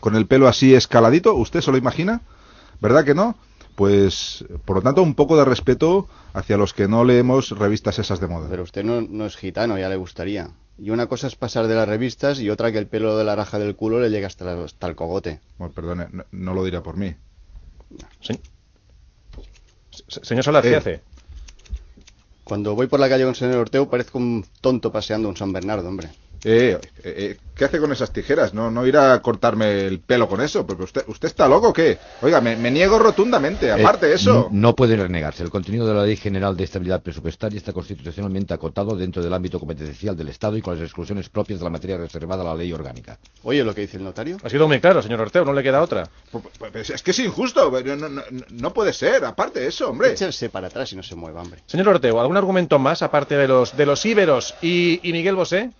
con 0.00 0.14
el 0.14 0.26
pelo 0.26 0.48
así 0.48 0.74
escaladito, 0.74 1.34
¿usted 1.34 1.60
se 1.60 1.70
lo 1.70 1.76
imagina? 1.76 2.20
¿Verdad 2.80 3.04
que 3.04 3.14
no? 3.14 3.36
Pues, 3.76 4.44
por 4.64 4.76
lo 4.76 4.82
tanto, 4.82 5.02
un 5.02 5.14
poco 5.14 5.36
de 5.36 5.44
respeto 5.44 6.08
hacia 6.32 6.56
los 6.56 6.72
que 6.74 6.88
no 6.88 7.04
leemos 7.04 7.50
revistas 7.50 7.98
esas 7.98 8.18
de 8.20 8.26
moda. 8.26 8.48
Pero 8.50 8.62
usted 8.64 8.82
no, 8.82 9.02
no 9.02 9.26
es 9.26 9.36
gitano, 9.36 9.78
ya 9.78 9.88
le 9.88 9.96
gustaría. 9.96 10.48
Y 10.78 10.90
una 10.90 11.06
cosa 11.06 11.26
es 11.26 11.36
pasar 11.36 11.66
de 11.68 11.74
las 11.74 11.86
revistas 11.88 12.40
y 12.40 12.50
otra 12.50 12.72
que 12.72 12.78
el 12.78 12.86
pelo 12.86 13.16
de 13.16 13.24
la 13.24 13.36
raja 13.36 13.58
del 13.58 13.76
culo 13.76 14.00
le 14.00 14.10
llegue 14.10 14.26
hasta, 14.26 14.44
la- 14.44 14.64
hasta 14.64 14.86
el 14.88 14.96
cogote. 14.96 15.40
Bueno, 15.58 15.72
perdone, 15.74 16.06
no, 16.10 16.24
no 16.32 16.54
lo 16.54 16.64
dirá 16.64 16.82
por 16.82 16.96
mí. 16.96 17.14
Se- 18.20 18.38
Señor 20.22 20.44
Salaz, 20.44 20.62
¿qué 20.62 20.72
Eh. 20.72 20.76
hace? 20.76 21.00
Cuando 22.44 22.74
voy 22.74 22.86
por 22.86 23.00
la 23.00 23.08
calle 23.08 23.24
con 23.24 23.30
el 23.30 23.36
señor 23.36 23.56
Orteu 23.56 23.88
parezco 23.90 24.18
un 24.18 24.44
tonto 24.60 24.92
paseando 24.92 25.28
un 25.28 25.36
San 25.36 25.52
Bernardo, 25.52 25.88
hombre. 25.88 26.10
Eh, 26.44 26.78
eh, 27.02 27.14
eh, 27.16 27.36
¿Qué 27.56 27.64
hace 27.64 27.78
con 27.80 27.90
esas 27.90 28.12
tijeras? 28.12 28.52
No, 28.52 28.70
no 28.70 28.86
irá 28.86 29.14
a 29.14 29.22
cortarme 29.22 29.86
el 29.86 29.98
pelo 30.00 30.28
con 30.28 30.42
eso. 30.42 30.66
Pero 30.66 30.84
usted, 30.84 31.04
¿Usted 31.06 31.28
está 31.28 31.48
loco 31.48 31.68
o 31.70 31.72
qué? 31.72 31.96
Oiga, 32.20 32.40
me, 32.42 32.54
me 32.56 32.70
niego 32.70 32.98
rotundamente. 32.98 33.72
Aparte 33.72 34.10
Eh, 34.10 34.14
eso... 34.14 34.48
No, 34.52 34.68
no 34.68 34.74
puede 34.76 34.94
renegarse. 34.96 35.42
El 35.42 35.50
contenido 35.50 35.86
de 35.86 35.94
la 35.94 36.04
Ley 36.04 36.16
General 36.16 36.54
de 36.54 36.64
Estabilidad 36.64 37.00
Presupuestaria 37.02 37.56
está 37.56 37.72
constitucionalmente 37.72 38.52
acotado 38.52 38.94
dentro 38.94 39.22
del 39.22 39.32
ámbito 39.32 39.58
competencial 39.58 40.14
del 40.16 40.28
Estado 40.28 40.58
y 40.58 40.62
con 40.62 40.74
las 40.74 40.82
exclusiones 40.82 41.30
propias 41.30 41.58
de 41.60 41.64
la 41.64 41.70
materia 41.70 41.96
reservada 41.96 42.42
a 42.42 42.46
la 42.46 42.54
ley 42.54 42.70
orgánica. 42.72 43.18
Oye 43.42 43.64
lo 43.64 43.74
que 43.74 43.80
dice 43.82 43.96
el 43.96 44.04
notario. 44.04 44.36
Ha 44.42 44.50
sido 44.50 44.68
muy 44.68 44.78
claro, 44.80 45.00
señor 45.00 45.20
Orteu, 45.22 45.44
no 45.46 45.54
le 45.54 45.62
queda 45.62 45.80
otra. 45.80 46.08
Pues- 46.30 46.44
pues 46.72 46.90
es 46.90 47.02
que 47.02 47.12
es 47.12 47.18
injusto. 47.20 47.70
No, 47.70 47.96
no- 47.96 48.08
no- 48.10 48.22
no 48.50 48.72
puede 48.74 48.92
ser. 48.92 49.24
Aparte 49.24 49.66
eso, 49.66 49.88
hombre. 49.88 50.12
Echarse 50.12 50.50
para 50.50 50.66
atrás 50.66 50.92
y 50.92 50.96
no 50.96 51.02
se 51.02 51.14
mueva, 51.14 51.40
hombre. 51.40 51.60
Señor 51.66 51.88
Orteu, 51.88 52.20
¿algún 52.20 52.36
argumento 52.36 52.78
más 52.78 53.00
aparte 53.00 53.34
de 53.36 53.48
los 53.48 53.74
de 53.76 53.86
los 53.86 54.04
íberos 54.04 54.54
y, 54.60 55.00
y 55.02 55.12
Miguel 55.12 55.36
Bosé? 55.36 55.70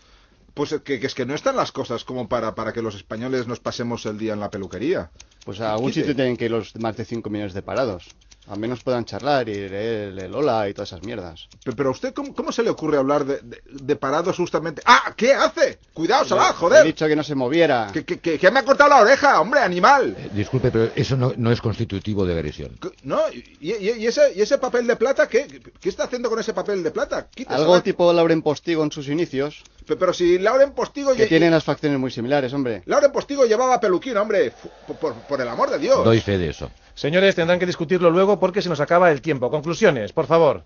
Pues 0.56 0.74
que, 0.82 0.98
que 0.98 1.06
es 1.06 1.14
que 1.14 1.26
no 1.26 1.34
están 1.34 1.54
las 1.54 1.70
cosas 1.70 2.02
como 2.04 2.30
para, 2.30 2.54
para 2.54 2.72
que 2.72 2.80
los 2.80 2.94
españoles 2.94 3.46
nos 3.46 3.60
pasemos 3.60 4.06
el 4.06 4.16
día 4.16 4.32
en 4.32 4.40
la 4.40 4.50
peluquería. 4.50 5.10
Pues 5.44 5.60
a 5.60 5.74
algún 5.74 5.92
sitio 5.92 6.16
tienen 6.16 6.38
que 6.38 6.46
ir 6.46 6.50
los 6.50 6.74
más 6.76 6.96
de 6.96 7.04
5 7.04 7.28
millones 7.28 7.52
de 7.52 7.60
parados. 7.60 8.08
Al 8.48 8.58
menos 8.60 8.82
puedan 8.84 9.04
charlar 9.04 9.48
y 9.48 9.54
leer 9.68 10.16
el 10.18 10.34
hola 10.34 10.68
y 10.68 10.72
todas 10.74 10.90
esas 10.92 11.02
mierdas. 11.02 11.48
Pe- 11.64 11.72
Pero 11.72 11.88
a 11.88 11.92
usted, 11.92 12.14
¿cómo, 12.14 12.32
cómo 12.32 12.52
se 12.52 12.62
le 12.62 12.70
ocurre 12.70 12.96
hablar 12.96 13.24
de, 13.24 13.38
de- 13.42 13.60
de 13.68 13.96
parados 13.96 14.36
justamente? 14.36 14.82
¡Ah! 14.84 15.12
¿Qué 15.16 15.34
hace? 15.34 15.78
¡Cuidado, 15.92 16.24
Salah, 16.24 16.50
He 16.50 16.52
joder! 16.52 16.84
dicho 16.84 17.08
que 17.08 17.16
no 17.16 17.24
se 17.24 17.34
moviera. 17.34 17.90
Que, 17.92 18.04
que- 18.04 18.18
que- 18.20 18.38
que 18.38 18.50
me 18.52 18.60
ha 18.60 18.64
cortado 18.64 18.90
la 18.90 19.00
oreja, 19.00 19.40
hombre, 19.40 19.58
animal. 19.60 20.14
Eh, 20.16 20.30
disculpe, 20.32 20.70
pero 20.70 20.90
eso 20.94 21.16
no, 21.16 21.32
no 21.36 21.50
es 21.50 21.60
constitutivo 21.60 22.24
de 22.24 22.34
agresión. 22.34 22.78
¿No? 23.02 23.20
¿Y, 23.32 23.44
y- 23.60 23.90
y 23.98 24.06
ese, 24.06 24.32
y 24.36 24.40
ese 24.42 24.58
papel 24.58 24.86
de 24.86 24.94
plata? 24.94 25.28
¿qué, 25.28 25.46
¿Qué 25.80 25.88
está 25.88 26.04
haciendo 26.04 26.30
con 26.30 26.38
ese 26.38 26.54
papel 26.54 26.84
de 26.84 26.92
plata? 26.92 27.26
Algo 27.48 27.82
tipo 27.82 28.12
Lauren 28.12 28.42
Postigo 28.42 28.84
en 28.84 28.92
sus 28.92 29.08
inicios, 29.08 29.64
Pe- 29.86 29.96
Pero 29.96 30.12
si 30.12 30.38
Lauren 30.38 30.72
Postigo... 30.72 31.14
que 31.14 31.26
tienen 31.26 31.50
las 31.52 31.62
facciones 31.64 31.98
muy 31.98 32.10
similares, 32.10 32.52
hombre. 32.52 32.82
Lauren 32.86 33.10
Postigo 33.12 33.44
llevaba 33.44 33.80
peluquín, 33.80 34.16
hombre. 34.16 34.52
Por, 34.86 34.96
por- 34.96 35.14
por 35.14 35.40
el 35.40 35.48
amor 35.48 35.70
de 35.70 35.78
Dios. 35.78 36.04
Doy 36.04 36.20
fe 36.20 36.38
de 36.38 36.50
eso. 36.50 36.70
Señores, 37.04 37.34
tendrán 37.36 37.58
que 37.60 37.66
discutirlo 37.72 38.08
luego 38.10 38.40
porque 38.40 38.62
se 38.62 38.70
nos 38.70 38.80
acaba 38.80 39.12
el 39.12 39.20
tiempo. 39.20 39.50
Conclusiones, 39.50 40.12
por 40.12 40.26
favor. 40.26 40.64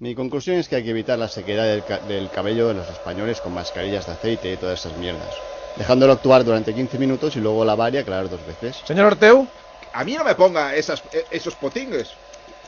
Mi 0.00 0.14
conclusión 0.14 0.56
es 0.56 0.66
que 0.68 0.76
hay 0.76 0.84
que 0.84 0.90
evitar 0.90 1.18
la 1.18 1.28
sequedad 1.28 1.64
del, 1.66 1.84
ca- 1.84 1.98
del 1.98 2.30
cabello 2.30 2.68
de 2.68 2.74
los 2.74 2.88
españoles 2.88 3.40
con 3.40 3.52
mascarillas 3.52 4.06
de 4.06 4.12
aceite 4.12 4.52
y 4.52 4.56
todas 4.56 4.80
esas 4.80 4.96
mierdas. 4.96 5.34
Dejándolo 5.76 6.12
actuar 6.14 6.42
durante 6.44 6.74
15 6.74 6.98
minutos 6.98 7.36
y 7.36 7.40
luego 7.40 7.64
lavar 7.64 7.94
y 7.94 7.98
aclarar 7.98 8.30
dos 8.30 8.44
veces. 8.46 8.76
Señor 8.86 9.06
Orteu. 9.06 9.46
A 9.92 10.04
mí 10.04 10.14
no 10.14 10.24
me 10.24 10.34
ponga 10.34 10.74
esas, 10.74 11.02
e- 11.12 11.26
esos 11.30 11.54
potingues. 11.56 12.14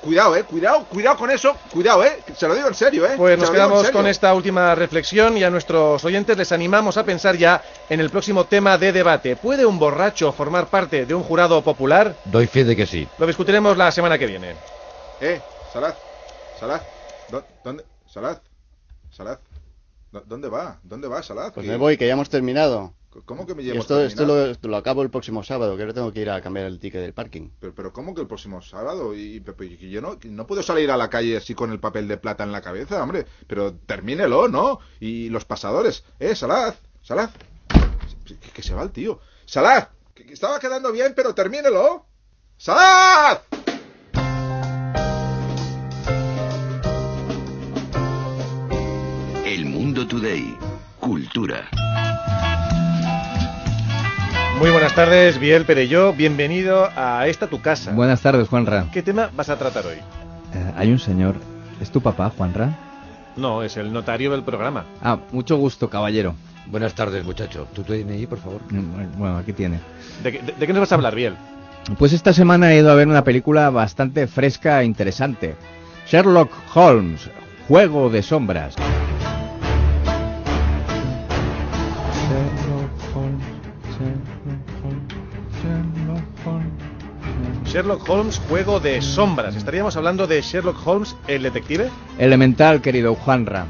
Cuidado, 0.03 0.35
eh. 0.37 0.45
Cuidado, 0.45 0.85
cuidado 0.87 1.17
con 1.19 1.31
eso. 1.31 1.55
Cuidado, 1.73 2.05
eh. 2.05 2.23
Se 2.37 2.49
lo 2.49 2.55
digo 2.55 2.69
en 2.69 2.75
serio, 2.75 3.05
eh. 3.07 3.15
Pues 3.17 3.35
Se 3.35 3.41
nos 3.43 3.51
quedamos 3.51 3.91
con 3.91 4.07
esta 4.07 4.33
última 4.35 4.75
reflexión 4.75 5.37
y 5.37 5.45
a 5.45 5.51
nuestros 5.51 6.03
oyentes 6.05 6.37
les 6.37 6.53
animamos 6.53 6.97
a 6.97 7.05
pensar 7.05 7.37
ya 7.37 7.63
en 7.89 8.01
el 8.01 8.09
próximo 8.11 8.45
tema 8.47 8.79
de 8.79 8.93
debate. 8.93 9.37
¿Puede 9.37 9.67
un 9.67 9.79
borracho 9.79 10.33
formar 10.33 10.67
parte 10.69 11.05
de 11.07 11.15
un 11.15 11.23
jurado 11.23 11.63
popular? 11.63 12.17
Doy 12.25 12.47
fe 12.47 12.65
de 12.65 12.75
que 12.77 12.87
sí. 12.87 13.07
Lo 13.19 13.27
discutiremos 13.27 13.77
la 13.77 13.91
semana 13.93 14.19
que 14.19 14.27
viene. 14.27 14.55
Eh, 15.21 15.41
Salad. 15.73 15.95
Salad. 16.59 16.81
¿Dó- 17.31 17.45
¿Dónde? 17.63 17.85
Salad. 18.07 18.39
Salad. 19.11 19.39
¿Dó- 20.13 20.23
¿Dónde 20.27 20.49
va? 20.49 20.79
¿Dónde 20.83 21.09
va, 21.09 21.23
Salad? 21.23 21.53
Pues 21.53 21.67
me 21.67 21.77
voy, 21.77 21.97
que 21.97 22.07
ya 22.07 22.15
hemos 22.15 22.31
terminado. 22.31 22.95
¿Cómo 23.25 23.45
que 23.45 23.57
me 23.57 23.65
llevo 23.65 23.81
esto, 23.81 24.01
esto 24.01 24.25
lo, 24.25 24.47
esto 24.47 24.69
lo 24.69 24.77
acabo 24.77 25.03
el 25.03 25.11
próximo 25.11 25.43
sábado, 25.43 25.77
que 25.77 25.83
ahora 25.83 25.95
tengo 25.95 26.13
que 26.13 26.21
ir 26.21 26.31
a 26.31 26.41
cambiar 26.41 26.67
el 26.67 26.79
ticket 26.79 27.01
del 27.01 27.13
parking. 27.13 27.51
Pero, 27.59 27.75
pero 27.75 27.93
¿cómo 27.93 28.15
que 28.15 28.21
el 28.21 28.29
próximo 28.29 28.63
sábado? 28.63 29.15
Y, 29.17 29.43
y- 29.69 29.91
yo 29.91 30.01
no, 30.01 30.17
no 30.23 30.47
puedo 30.47 30.63
salir 30.63 30.91
a 30.93 30.97
la 30.97 31.11
calle 31.11 31.37
así 31.37 31.55
con 31.55 31.73
el 31.73 31.81
papel 31.81 32.07
de 32.07 32.19
plata 32.19 32.45
en 32.45 32.53
la 32.53 32.61
cabeza, 32.63 33.03
hombre. 33.03 33.27
Pero 33.49 33.75
termínelo, 33.75 34.47
¿no? 34.47 34.79
Y 35.01 35.29
los 35.29 35.45
pasadores. 35.45 36.05
Eh, 36.21 36.37
Salad, 36.37 36.75
Salad. 37.03 37.31
Que, 38.25 38.37
que 38.37 38.63
se 38.63 38.75
va 38.75 38.85
el 38.85 38.93
tío. 38.93 39.19
Salad, 39.45 39.89
que, 40.15 40.25
que 40.25 40.33
estaba 40.35 40.61
quedando 40.61 40.93
bien, 40.93 41.13
pero 41.17 41.35
termínelo. 41.35 42.07
Salad. 42.57 43.41
El 49.45 49.67
Mundo 49.67 50.07
Today. 50.07 50.57
Cultura. 51.01 51.69
Muy 54.61 54.71
buenas 54.71 54.95
tardes, 54.95 55.39
Biel 55.41 55.65
Perelló. 55.65 56.13
Bienvenido 56.13 56.89
a 56.95 57.27
esta 57.27 57.47
tu 57.49 57.61
casa. 57.61 57.93
Buenas 57.93 58.21
tardes, 58.21 58.47
Juanra. 58.49 58.87
¿Qué 58.93 59.03
tema 59.03 59.31
vas 59.35 59.49
a 59.49 59.57
tratar 59.57 59.87
hoy? 59.87 59.97
Eh, 60.55 60.73
hay 60.77 60.93
un 60.93 60.99
señor. 60.99 61.35
¿Es 61.81 61.91
tu 61.91 62.01
papá, 62.01 62.31
Juanra? 62.37 62.77
No, 63.37 63.63
es 63.63 63.77
el 63.79 63.93
notario 63.93 64.31
del 64.33 64.43
programa. 64.43 64.85
Ah, 65.03 65.19
mucho 65.33 65.57
gusto, 65.57 65.89
caballero. 65.89 66.35
Buenas 66.67 66.95
tardes, 66.95 67.25
muchacho. 67.25 67.67
¿Tu 67.75 67.83
DNI, 67.83 68.27
por 68.27 68.39
favor? 68.39 68.61
Mm, 68.71 69.19
Bueno, 69.19 69.39
aquí 69.39 69.53
tiene. 69.55 69.81
¿De, 70.23 70.33
qué- 70.33 70.43
de- 70.43 70.53
de 70.53 70.67
qué 70.67 70.73
nos 70.73 70.81
vas 70.81 70.93
a 70.93 70.97
hablar, 70.97 71.15
Biel? 71.15 71.35
Pues 71.99 72.13
esta 72.13 72.33
semana 72.35 72.73
he 72.73 72.79
ido 72.79 72.93
a 72.93 72.95
ver 72.95 73.09
una 73.09 73.25
película 73.25 73.71
bastante 73.71 74.27
fresca 74.27 74.83
e 74.83 74.85
interesante. 74.85 75.57
Sherlock 76.07 76.53
Holmes, 76.75 77.31
Juego 77.67 78.11
de 78.11 78.23
Sombras. 78.23 78.75
Sherlock 87.71 88.09
Holmes, 88.09 88.41
Juego 88.49 88.81
de 88.81 89.01
Sombras. 89.01 89.55
¿Estaríamos 89.55 89.97
hablando 89.97 90.27
de 90.27 90.43
Sherlock 90.43 90.85
Holmes, 90.85 91.15
el 91.29 91.45
detective? 91.45 91.89
Elemental, 92.19 92.83
querido 92.83 93.15
Juanra. 93.15 93.67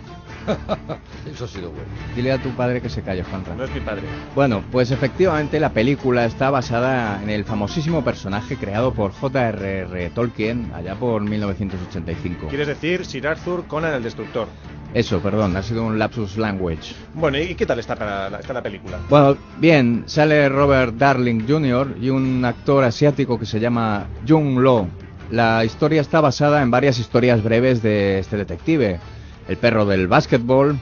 Eso 1.26 1.44
ha 1.44 1.48
sido 1.48 1.70
bueno. 1.70 1.84
Dile 2.14 2.32
a 2.32 2.38
tu 2.38 2.50
padre 2.50 2.80
que 2.80 2.88
se 2.88 3.02
calle, 3.02 3.22
Juanra. 3.22 3.54
No 3.54 3.64
es 3.64 3.74
mi 3.74 3.80
padre. 3.80 4.02
Bueno, 4.34 4.62
pues 4.70 4.90
efectivamente 4.90 5.60
la 5.60 5.70
película 5.70 6.24
está 6.24 6.50
basada 6.50 7.22
en 7.22 7.30
el 7.30 7.44
famosísimo 7.44 8.04
personaje 8.04 8.56
creado 8.56 8.92
por 8.92 9.12
J.R.R. 9.12 10.10
Tolkien 10.10 10.72
allá 10.74 10.94
por 10.94 11.22
1985. 11.22 12.48
¿Quieres 12.48 12.68
decir 12.68 13.04
Sir 13.04 13.26
Arthur 13.26 13.66
Conan 13.66 13.94
el 13.94 14.02
Destructor? 14.02 14.48
Eso, 14.92 15.20
perdón, 15.20 15.56
ha 15.56 15.62
sido 15.62 15.84
un 15.84 15.98
lapsus 15.98 16.36
language. 16.36 16.94
Bueno, 17.14 17.38
¿y 17.38 17.54
qué 17.54 17.64
tal 17.64 17.78
está, 17.78 17.94
la, 17.94 18.38
está 18.38 18.52
la 18.52 18.62
película? 18.62 18.98
Bueno, 19.08 19.36
bien, 19.58 20.02
sale 20.06 20.48
Robert 20.48 20.96
Darling 20.96 21.46
Jr. 21.46 21.96
y 22.00 22.10
un 22.10 22.44
actor 22.44 22.82
asiático 22.82 23.38
que 23.38 23.46
se 23.46 23.60
llama 23.60 24.08
Jung 24.26 24.58
Lo. 24.58 24.88
La 25.30 25.64
historia 25.64 26.00
está 26.00 26.20
basada 26.20 26.60
en 26.60 26.72
varias 26.72 26.98
historias 26.98 27.40
breves 27.42 27.82
de 27.82 28.18
este 28.18 28.36
detective. 28.36 28.98
El 29.48 29.56
perro 29.58 29.86
del 29.86 30.08
básquetbol, 30.08 30.76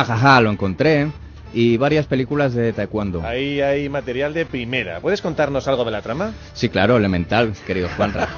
ajaja, 0.00 0.40
lo 0.40 0.50
encontré, 0.50 1.08
y 1.52 1.76
varias 1.76 2.06
películas 2.06 2.54
de 2.54 2.72
taekwondo. 2.72 3.22
Ahí 3.24 3.60
hay 3.60 3.88
material 3.88 4.34
de 4.34 4.44
primera. 4.46 5.00
¿Puedes 5.00 5.22
contarnos 5.22 5.66
algo 5.68 5.84
de 5.84 5.90
la 5.90 6.02
trama? 6.02 6.32
Sí, 6.52 6.68
claro, 6.68 6.96
elemental, 6.96 7.54
querido 7.66 7.88
Juanra. 7.96 8.28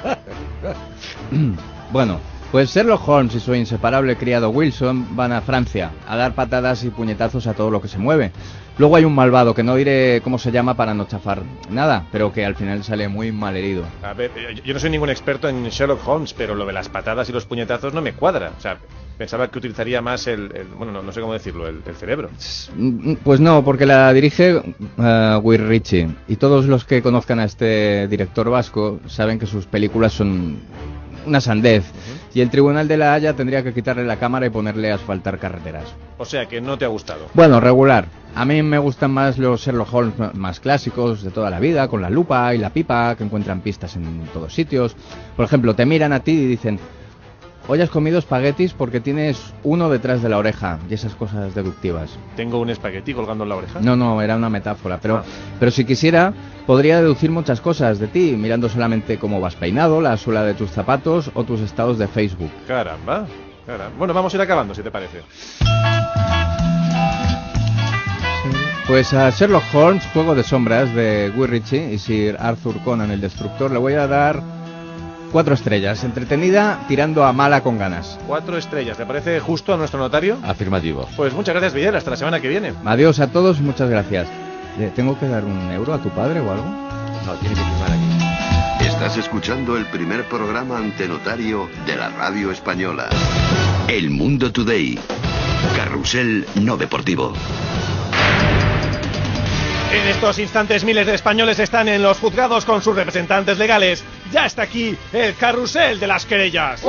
bueno, 1.91 2.19
pues 2.51 2.73
Sherlock 2.73 3.07
Holmes 3.07 3.35
y 3.35 3.39
su 3.39 3.53
inseparable 3.53 4.15
criado 4.15 4.49
Wilson 4.49 5.15
van 5.15 5.33
a 5.33 5.41
Francia 5.41 5.91
a 6.07 6.15
dar 6.15 6.33
patadas 6.33 6.83
y 6.83 6.89
puñetazos 6.89 7.45
a 7.47 7.53
todo 7.53 7.69
lo 7.69 7.81
que 7.81 7.87
se 7.87 7.97
mueve. 7.97 8.31
Luego 8.77 8.95
hay 8.95 9.03
un 9.03 9.13
malvado 9.13 9.53
que 9.53 9.61
no 9.61 9.75
diré 9.75 10.21
cómo 10.23 10.39
se 10.39 10.51
llama 10.51 10.75
para 10.75 10.93
no 10.93 11.05
chafar 11.05 11.41
nada, 11.69 12.05
pero 12.13 12.31
que 12.31 12.45
al 12.45 12.55
final 12.55 12.81
sale 12.85 13.09
muy 13.09 13.33
mal 13.33 13.57
herido. 13.57 13.83
A 14.01 14.13
ver, 14.13 14.31
yo 14.63 14.73
no 14.73 14.79
soy 14.79 14.89
ningún 14.89 15.09
experto 15.09 15.49
en 15.49 15.65
Sherlock 15.65 16.07
Holmes, 16.07 16.33
pero 16.33 16.55
lo 16.55 16.65
de 16.65 16.71
las 16.71 16.87
patadas 16.87 17.27
y 17.29 17.33
los 17.33 17.45
puñetazos 17.45 17.93
no 17.93 18.01
me 18.01 18.13
cuadra. 18.13 18.53
O 18.57 18.61
sea, 18.61 18.77
pensaba 19.19 19.51
que 19.51 19.59
utilizaría 19.59 20.01
más 20.01 20.25
el... 20.27 20.49
el- 20.55 20.67
bueno, 20.77 20.91
no, 20.93 21.03
no 21.03 21.11
sé 21.11 21.19
cómo 21.21 21.33
decirlo, 21.33 21.67
el, 21.67 21.81
el 21.85 21.95
cerebro. 21.95 22.29
Pues 23.23 23.39
no, 23.39 23.63
porque 23.63 23.85
la 23.85 24.11
dirige 24.13 24.55
uh, 24.55 25.37
Will 25.43 25.67
Ritchie 25.67 26.09
y 26.27 26.37
todos 26.37 26.65
los 26.65 26.85
que 26.85 27.01
conozcan 27.03 27.39
a 27.39 27.43
este 27.43 28.07
director 28.07 28.49
vasco 28.49 28.99
saben 29.07 29.37
que 29.37 29.45
sus 29.45 29.65
películas 29.65 30.13
son 30.13 30.57
una 31.25 31.41
sandez 31.41 31.83
y 32.33 32.39
el 32.41 32.49
Tribunal 32.49 32.87
de 32.87 32.95
la 32.95 33.13
Haya 33.13 33.33
tendría 33.33 33.61
que 33.61 33.73
quitarle 33.73 34.05
la 34.05 34.15
cámara 34.17 34.45
y 34.45 34.49
ponerle 34.49 34.91
a 34.91 34.95
asfaltar 34.95 35.37
carreteras. 35.37 35.83
O 36.17 36.23
sea, 36.25 36.45
que 36.47 36.61
no 36.61 36.77
te 36.77 36.85
ha 36.85 36.87
gustado. 36.87 37.25
Bueno, 37.33 37.59
regular. 37.59 38.05
A 38.35 38.45
mí 38.45 38.63
me 38.63 38.77
gustan 38.77 39.11
más 39.11 39.37
los 39.37 39.61
Sherlock 39.61 39.93
Holmes 39.93 40.33
más 40.35 40.59
clásicos 40.59 41.23
de 41.23 41.31
toda 41.31 41.49
la 41.49 41.59
vida, 41.59 41.87
con 41.89 42.01
la 42.01 42.09
lupa 42.09 42.53
y 42.55 42.57
la 42.59 42.69
pipa, 42.69 43.15
que 43.17 43.23
encuentran 43.25 43.61
pistas 43.61 43.95
en 43.97 44.21
todos 44.33 44.53
sitios. 44.53 44.95
Por 45.35 45.45
ejemplo, 45.45 45.75
te 45.75 45.85
miran 45.85 46.13
a 46.13 46.19
ti 46.21 46.31
y 46.31 46.45
dicen, 46.45 46.79
hoy 47.71 47.79
has 47.81 47.89
comido 47.91 48.17
espaguetis 48.17 48.73
porque 48.73 48.99
tienes 48.99 49.53
uno 49.63 49.89
detrás 49.89 50.23
de 50.23 50.29
la 50.29 50.39
oreja 50.39 50.79
y 50.89 50.93
esas 50.95 51.13
cosas 51.13 51.53
deductivas. 51.53 52.17
Tengo 52.35 52.59
un 52.59 52.71
espagueti 52.71 53.13
colgando 53.13 53.43
en 53.43 53.49
la 53.49 53.55
oreja. 53.57 53.79
No, 53.79 53.95
no, 53.95 54.21
era 54.23 54.35
una 54.35 54.49
metáfora, 54.49 54.97
pero, 54.99 55.17
Ah. 55.17 55.23
pero 55.59 55.69
si 55.71 55.85
quisiera, 55.85 56.33
podría 56.65 56.99
deducir 56.99 57.29
muchas 57.29 57.61
cosas 57.61 57.99
de 57.99 58.07
ti, 58.07 58.35
mirando 58.35 58.69
solamente 58.69 59.19
cómo 59.19 59.39
vas 59.39 59.55
peinado, 59.55 60.01
la 60.01 60.17
suela 60.17 60.43
de 60.43 60.55
tus 60.55 60.71
zapatos 60.71 61.29
o 61.35 61.43
tus 61.43 61.61
estados 61.61 61.99
de 61.99 62.07
Facebook. 62.07 62.49
Caramba, 62.67 63.27
caramba. 63.67 63.95
Bueno, 63.97 64.13
vamos 64.15 64.33
a 64.33 64.37
ir 64.37 64.41
acabando, 64.41 64.73
si 64.73 64.81
te 64.81 64.89
parece. 64.89 65.21
Pues 68.87 69.13
a 69.13 69.29
Sherlock 69.29 69.63
Holmes, 69.75 70.03
Juego 70.13 70.33
de 70.33 70.41
Sombras 70.41 70.91
de 70.95 71.31
Guy 71.35 71.45
Ritchie 71.45 71.93
y 71.93 71.99
Sir 71.99 72.35
Arthur 72.39 72.79
Conan 72.83 73.11
el 73.11 73.21
Destructor, 73.21 73.69
le 73.69 73.77
voy 73.77 73.93
a 73.93 74.07
dar 74.07 74.41
cuatro 75.31 75.53
estrellas. 75.53 76.03
Entretenida, 76.03 76.79
tirando 76.87 77.23
a 77.23 77.33
mala 77.33 77.61
con 77.61 77.77
ganas. 77.77 78.19
Cuatro 78.27 78.57
estrellas, 78.57 78.97
¿te 78.97 79.05
parece 79.05 79.39
justo 79.39 79.73
a 79.73 79.77
nuestro 79.77 79.99
notario? 79.99 80.37
Afirmativo. 80.43 81.07
Pues 81.15 81.33
muchas 81.33 81.53
gracias, 81.53 81.73
Villar. 81.73 81.95
Hasta 81.95 82.11
la 82.11 82.17
semana 82.17 82.39
que 82.39 82.49
viene. 82.49 82.73
Adiós 82.85 83.19
a 83.19 83.27
todos, 83.27 83.61
muchas 83.61 83.89
gracias. 83.89 84.27
¿Le 84.77 84.89
tengo 84.89 85.19
que 85.19 85.27
dar 85.27 85.45
un 85.45 85.71
euro 85.71 85.93
a 85.93 85.99
tu 85.99 86.09
padre 86.09 86.39
o 86.39 86.51
algo? 86.51 86.65
No, 87.25 87.33
tiene 87.33 87.55
que 87.55 87.61
firmar 87.61 87.91
aquí. 87.91 88.85
Estás 88.85 89.17
escuchando 89.17 89.77
el 89.77 89.85
primer 89.85 90.25
programa 90.25 90.77
antenotario 90.77 91.69
de 91.85 91.95
la 91.95 92.09
radio 92.09 92.51
española. 92.51 93.09
El 93.87 94.09
Mundo 94.09 94.51
Today. 94.51 94.99
Carrusel 95.75 96.45
no 96.55 96.77
deportivo. 96.77 97.33
En 99.91 100.07
estos 100.07 100.37
instantes 100.37 100.83
miles 100.83 101.07
de 101.07 101.15
españoles 101.15 101.57
están 101.57 101.87
en 101.87 102.03
los 102.03 102.19
juzgados 102.19 102.63
con 102.63 102.81
sus 102.83 102.95
representantes 102.95 103.57
legales. 103.57 104.03
Ya 104.31 104.45
está 104.45 104.63
aquí 104.63 104.95
el 105.11 105.35
carrusel 105.35 105.99
de 105.99 106.07
las 106.07 106.25
querellas. 106.25 106.83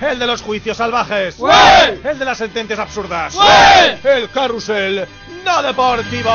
El 0.00 0.18
de 0.18 0.26
los 0.26 0.42
juicios 0.42 0.76
salvajes. 0.76 1.36
El 2.04 2.18
de 2.18 2.24
las 2.24 2.38
sentencias 2.38 2.78
absurdas. 2.78 3.36
El 4.04 4.30
carrusel 4.30 5.06
no 5.44 5.62
deportivo. 5.62 6.30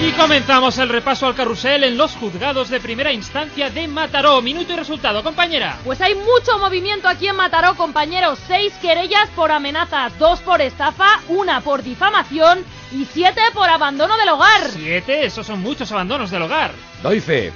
Y 0.00 0.12
comenzamos 0.12 0.78
el 0.78 0.88
repaso 0.88 1.26
al 1.26 1.34
carrusel 1.34 1.82
en 1.82 1.98
los 1.98 2.14
juzgados 2.14 2.68
de 2.68 2.78
primera 2.78 3.12
instancia 3.12 3.68
de 3.68 3.88
Mataró. 3.88 4.40
Minuto 4.40 4.72
y 4.72 4.76
resultado, 4.76 5.24
compañera. 5.24 5.76
Pues 5.82 6.00
hay 6.00 6.14
mucho 6.14 6.56
movimiento 6.60 7.08
aquí 7.08 7.26
en 7.26 7.34
Mataró, 7.34 7.74
compañeros. 7.74 8.38
Seis 8.46 8.72
querellas 8.80 9.28
por 9.34 9.50
amenazas, 9.50 10.16
dos 10.20 10.38
por 10.40 10.60
estafa, 10.60 11.20
una 11.26 11.62
por 11.62 11.82
difamación 11.82 12.64
y 12.92 13.06
siete 13.12 13.40
por 13.52 13.68
abandono 13.68 14.16
del 14.16 14.28
hogar. 14.28 14.68
Siete, 14.70 15.26
esos 15.26 15.44
son 15.44 15.60
muchos 15.60 15.90
abandonos 15.90 16.30
del 16.30 16.42
hogar. 16.42 16.70
Doy 17.02 17.20
fe. 17.20 17.52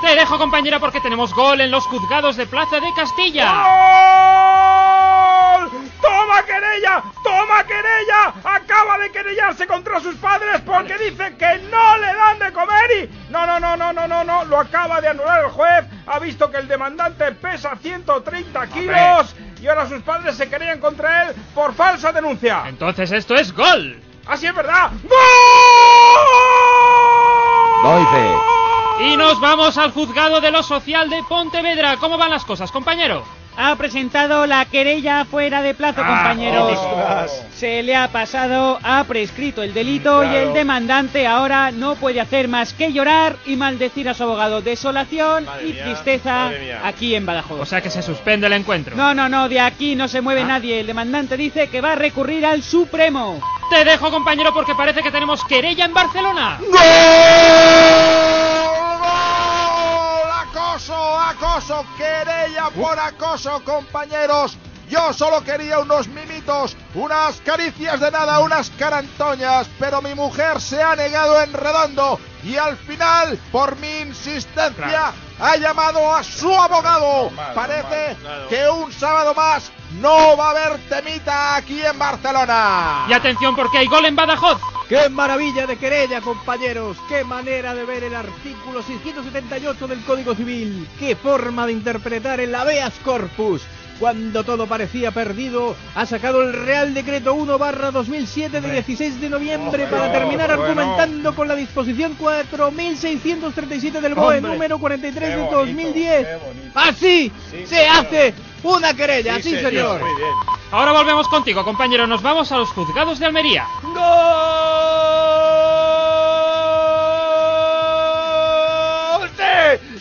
Te 0.00 0.14
dejo, 0.14 0.38
compañera, 0.38 0.78
porque 0.78 1.00
tenemos 1.00 1.34
gol 1.34 1.60
en 1.60 1.70
los 1.70 1.84
juzgados 1.86 2.36
de 2.36 2.46
Plaza 2.46 2.76
de 2.78 2.92
Castilla. 2.94 3.52
¡Toma 6.00 6.42
querella! 6.46 7.02
¡Toma 7.24 7.64
querella! 7.64 8.32
Acaba 8.44 8.98
de 8.98 9.10
querellarse 9.10 9.66
contra 9.66 9.98
sus 9.98 10.14
padres 10.16 10.60
porque 10.64 10.96
dice 10.98 11.36
que 11.36 11.58
no 11.70 11.98
le 11.98 12.14
dan 12.14 12.38
de 12.38 12.52
comer 12.52 12.90
y... 13.02 13.30
No, 13.30 13.44
no, 13.44 13.58
no, 13.58 13.76
no, 13.76 13.92
no, 13.92 14.06
no, 14.06 14.24
no. 14.24 14.44
Lo 14.44 14.60
acaba 14.60 15.00
de 15.00 15.08
anular 15.08 15.44
el 15.44 15.50
juez. 15.50 15.84
Ha 16.06 16.18
visto 16.20 16.48
que 16.50 16.58
el 16.58 16.68
demandante 16.68 17.32
pesa 17.32 17.74
130 17.76 18.66
kilos 18.68 19.34
y 19.60 19.66
ahora 19.66 19.88
sus 19.88 20.02
padres 20.02 20.36
se 20.36 20.48
querellan 20.48 20.78
contra 20.80 21.24
él 21.24 21.34
por 21.54 21.74
falsa 21.74 22.12
denuncia. 22.12 22.62
Entonces 22.66 23.10
esto 23.10 23.34
es 23.34 23.52
gol. 23.52 24.00
¡Así 24.28 24.46
es 24.46 24.54
verdad! 24.54 24.90
Doy 27.82 28.04
fe. 28.04 28.57
Y 29.00 29.16
nos 29.16 29.40
vamos 29.40 29.78
al 29.78 29.92
juzgado 29.92 30.40
de 30.40 30.50
lo 30.50 30.62
social 30.62 31.08
de 31.08 31.22
Pontevedra. 31.28 31.96
¿Cómo 31.98 32.18
van 32.18 32.30
las 32.30 32.44
cosas, 32.44 32.72
compañero? 32.72 33.24
Ha 33.60 33.74
presentado 33.74 34.46
la 34.46 34.64
querella 34.66 35.24
fuera 35.24 35.62
de 35.62 35.74
plazo, 35.74 36.00
Ah, 36.04 36.06
compañeros. 36.06 36.78
Se 37.56 37.82
le 37.82 37.96
ha 37.96 38.06
pasado, 38.08 38.78
ha 38.84 39.02
prescrito 39.04 39.62
el 39.64 39.74
delito 39.74 40.22
y 40.22 40.28
el 40.34 40.52
demandante 40.52 41.26
ahora 41.26 41.72
no 41.72 41.96
puede 41.96 42.20
hacer 42.20 42.46
más 42.46 42.72
que 42.72 42.92
llorar 42.92 43.36
y 43.46 43.56
maldecir 43.56 44.08
a 44.08 44.14
su 44.14 44.22
abogado. 44.22 44.62
Desolación 44.62 45.44
y 45.62 45.72
mía, 45.72 45.84
tristeza 45.84 46.50
aquí 46.84 47.16
en 47.16 47.26
Badajoz. 47.26 47.60
O 47.60 47.66
sea 47.66 47.80
que 47.80 47.90
se 47.90 48.00
suspende 48.02 48.46
el 48.46 48.52
encuentro. 48.52 48.94
No, 48.96 49.12
no, 49.12 49.28
no, 49.28 49.48
de 49.48 49.58
aquí 49.58 49.96
no 49.96 50.06
se 50.06 50.20
mueve 50.20 50.42
Ah. 50.42 50.46
nadie. 50.46 50.78
El 50.80 50.86
demandante 50.86 51.36
dice 51.36 51.68
que 51.68 51.80
va 51.80 51.92
a 51.92 51.96
recurrir 51.96 52.46
al 52.46 52.62
Supremo. 52.62 53.40
Te 53.70 53.84
dejo, 53.84 54.10
compañero, 54.12 54.54
porque 54.54 54.74
parece 54.76 55.02
que 55.02 55.10
tenemos 55.10 55.44
querella 55.44 55.84
en 55.84 55.94
Barcelona. 55.94 56.58
Acoso, 60.88 61.18
acoso, 61.20 61.86
querella 61.98 62.70
por 62.70 62.98
acoso, 62.98 63.62
compañeros. 63.62 64.56
Yo 64.88 65.12
solo 65.12 65.44
quería 65.44 65.80
unos 65.80 66.08
mimitos, 66.08 66.78
unas 66.94 67.36
caricias 67.42 68.00
de 68.00 68.10
nada, 68.10 68.40
unas 68.40 68.70
carantoñas, 68.70 69.68
pero 69.78 70.00
mi 70.00 70.14
mujer 70.14 70.62
se 70.62 70.82
ha 70.82 70.96
negado 70.96 71.42
en 71.42 71.52
redondo 71.52 72.18
y 72.42 72.56
al 72.56 72.78
final, 72.78 73.38
por 73.52 73.76
mi 73.76 73.98
insistencia, 73.98 75.12
ha 75.40 75.56
llamado 75.56 76.14
a 76.14 76.22
su 76.22 76.52
abogado. 76.52 77.30
Parece 77.54 78.16
que 78.48 78.68
un 78.68 78.92
sábado 78.92 79.34
más 79.34 79.70
no 80.00 80.36
va 80.36 80.48
a 80.48 80.50
haber 80.50 80.78
temita 80.88 81.56
aquí 81.56 81.80
en 81.80 81.98
Barcelona. 81.98 83.06
Y 83.08 83.12
atención 83.12 83.56
porque 83.56 83.78
hay 83.78 83.86
gol 83.86 84.04
en 84.06 84.16
Badajoz. 84.16 84.60
¡Qué 84.88 85.08
maravilla 85.10 85.66
de 85.66 85.76
querella, 85.76 86.22
compañeros! 86.22 86.96
¡Qué 87.08 87.22
manera 87.22 87.74
de 87.74 87.84
ver 87.84 88.04
el 88.04 88.14
artículo 88.14 88.82
678 88.82 89.86
del 89.86 90.02
Código 90.02 90.34
Civil! 90.34 90.88
¡Qué 90.98 91.14
forma 91.14 91.66
de 91.66 91.72
interpretar 91.72 92.40
el 92.40 92.54
habeas 92.54 92.94
corpus! 93.04 93.62
Cuando 93.98 94.44
todo 94.44 94.66
parecía 94.68 95.10
perdido, 95.10 95.74
ha 95.96 96.06
sacado 96.06 96.42
el 96.42 96.52
Real 96.52 96.94
Decreto 96.94 97.34
1 97.34 97.58
barra 97.58 97.90
2007 97.90 98.60
de 98.60 98.70
16 98.72 99.20
de 99.20 99.28
noviembre 99.28 99.86
para 99.88 100.12
terminar 100.12 100.56
bueno. 100.56 100.62
argumentando 100.62 101.34
con 101.34 101.48
la 101.48 101.56
disposición 101.56 102.14
4637 102.14 104.00
del 104.00 104.14
BOE 104.14 104.36
Hombre. 104.36 104.52
número 104.52 104.78
43 104.78 105.20
Qué 105.22 105.30
de 105.30 105.36
bonito, 105.36 105.56
2010. 105.58 106.26
qué 106.26 106.36
bonito. 106.46 106.78
Así 106.78 107.32
Sí, 107.50 107.66
se 107.66 107.76
señor. 107.76 107.96
hace 107.96 108.34
una 108.62 108.94
querella, 108.94 109.42
sí, 109.42 109.56
señor. 109.56 110.00
Ahora 110.70 110.92
volvemos 110.92 111.26
contigo, 111.28 111.64
compañero. 111.64 112.06
Nos 112.06 112.22
vamos 112.22 112.52
a 112.52 112.56
los 112.58 112.68
juzgados 112.70 113.18
de 113.18 113.26
Almería. 113.26 113.66
¡Gol! 113.82 114.77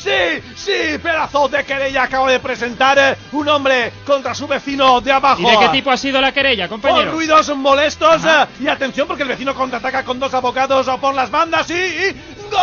¡Sí! 0.07 0.41
¡Sí! 0.55 0.97
¡Pedazo 0.99 1.49
de 1.49 1.65
querella 1.65 2.03
acaba 2.03 2.31
de 2.31 2.39
presentar 2.39 2.97
eh, 2.97 3.17
un 3.33 3.49
hombre 3.49 3.91
contra 4.05 4.33
su 4.33 4.47
vecino 4.47 5.01
de 5.01 5.11
abajo! 5.11 5.41
¿Y 5.41 5.45
de 5.45 5.57
qué 5.59 5.67
tipo 5.69 5.91
ha 5.91 5.97
sido 5.97 6.21
la 6.21 6.31
querella, 6.31 6.69
Por 6.69 6.79
compañero? 6.79 7.11
ruidos 7.11 7.53
molestos 7.57 8.23
eh, 8.23 8.45
y 8.61 8.67
atención 8.69 9.05
porque 9.07 9.23
el 9.23 9.29
vecino 9.29 9.53
contraataca 9.53 10.05
con 10.05 10.17
dos 10.19 10.33
abogados 10.33 10.87
por 11.01 11.13
las 11.13 11.29
bandas 11.29 11.69
y... 11.69 11.73
y 11.73 12.15
¡Gol! 12.49 12.61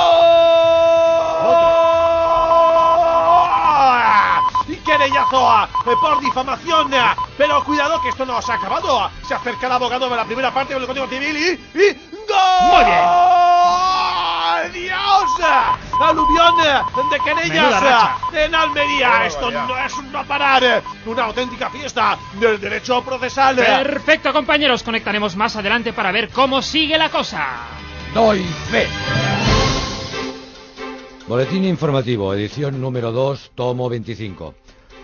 Y 4.69 4.77
querellazo 4.77 5.65
eh, 5.65 5.95
por 6.01 6.21
difamación. 6.21 6.91
Pero 7.37 7.63
cuidado 7.65 8.01
que 8.01 8.09
esto 8.09 8.25
no 8.25 8.41
se 8.41 8.53
ha 8.53 8.55
acabado. 8.55 9.11
Se 9.29 9.35
acerca 9.35 9.67
el 9.67 9.73
abogado 9.73 10.09
de 10.09 10.17
la 10.17 10.25
primera 10.25 10.53
parte 10.53 10.73
del 10.73 10.87
Código 10.87 11.07
Civil 11.09 11.37
y... 11.37 11.51
y 11.79 11.93
¡Gol! 12.27 12.73
Muy 12.73 12.85
bien. 12.87 14.04
¡Dios! 14.73 15.31
Aluvión 16.01 16.55
de 17.11 17.19
querellas 17.25 17.83
en 18.33 18.55
Almería. 18.55 19.27
Esto 19.27 19.51
no 19.51 19.77
es 19.79 19.93
un 19.95 20.11
no 20.13 20.25
parar. 20.27 20.63
eh, 20.65 20.83
Una 21.07 21.25
auténtica 21.25 21.71
fiesta 21.71 22.19
del 22.41 22.61
derecho 22.61 23.03
procesal. 23.03 23.59
eh. 23.59 23.63
Perfecto, 23.65 24.33
compañeros. 24.33 24.83
Conectaremos 24.83 25.37
más 25.37 25.57
adelante 25.57 25.93
para 25.93 26.11
ver 26.13 26.29
cómo 26.31 26.63
sigue 26.63 26.97
la 26.99 27.11
cosa. 27.11 27.47
Doy 28.13 28.43
fe. 28.71 28.89
Boletín 31.27 31.65
informativo, 31.65 32.35
edición 32.35 32.81
número 32.81 33.11
2, 33.11 33.53
tomo 33.55 33.89
25. 33.89 34.55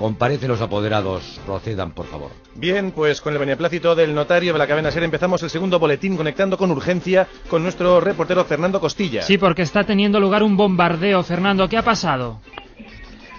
Comparecen 0.01 0.49
los 0.49 0.63
apoderados. 0.63 1.39
Procedan, 1.45 1.93
por 1.93 2.07
favor. 2.07 2.31
Bien, 2.55 2.91
pues 2.91 3.21
con 3.21 3.35
el 3.35 3.39
beneplácito 3.39 3.95
del 3.95 4.15
notario 4.15 4.55
de 4.55 4.59
la 4.59 4.67
cadena 4.67 4.91
SER 4.91 5.03
empezamos 5.03 5.43
el 5.43 5.51
segundo 5.51 5.79
boletín 5.79 6.17
conectando 6.17 6.57
con 6.57 6.71
urgencia 6.71 7.29
con 7.51 7.63
nuestro 7.63 8.01
reportero 8.01 8.47
Fernando 8.47 8.81
Costilla. 8.81 9.21
Sí, 9.21 9.37
porque 9.37 9.61
está 9.61 9.85
teniendo 9.85 10.19
lugar 10.19 10.43
un 10.43 10.57
bombardeo. 10.57 11.23
Fernando, 11.23 11.69
¿qué 11.69 11.77
ha 11.77 11.83
pasado? 11.83 12.41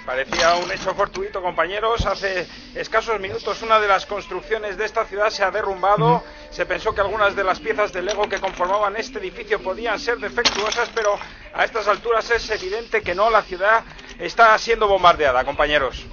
Parecía 0.05 0.53
un 0.63 0.71
hecho 0.71 0.93
fortuito, 0.93 1.41
compañeros. 1.41 2.05
Hace 2.05 2.45
escasos 2.75 3.19
minutos 3.19 3.63
una 3.63 3.79
de 3.79 3.87
las 3.87 4.05
construcciones 4.05 4.77
de 4.77 4.85
esta 4.85 5.05
ciudad 5.05 5.31
se 5.31 5.43
ha 5.43 5.49
derrumbado. 5.49 6.23
Se 6.51 6.65
pensó 6.65 6.93
que 6.93 7.01
algunas 7.01 7.35
de 7.35 7.43
las 7.43 7.59
piezas 7.59 7.93
de 7.93 8.01
Lego 8.01 8.27
que 8.27 8.39
conformaban 8.39 8.95
este 8.97 9.19
edificio 9.19 9.61
podían 9.61 9.97
ser 9.99 10.17
defectuosas, 10.19 10.89
pero 10.93 11.17
a 11.53 11.63
estas 11.63 11.87
alturas 11.87 12.29
es 12.29 12.49
evidente 12.51 13.01
que 13.01 13.15
no. 13.15 13.29
La 13.29 13.41
ciudad 13.41 13.83
está 14.19 14.57
siendo 14.57 14.87
bombardeada, 14.87 15.45
compañeros. 15.45 16.05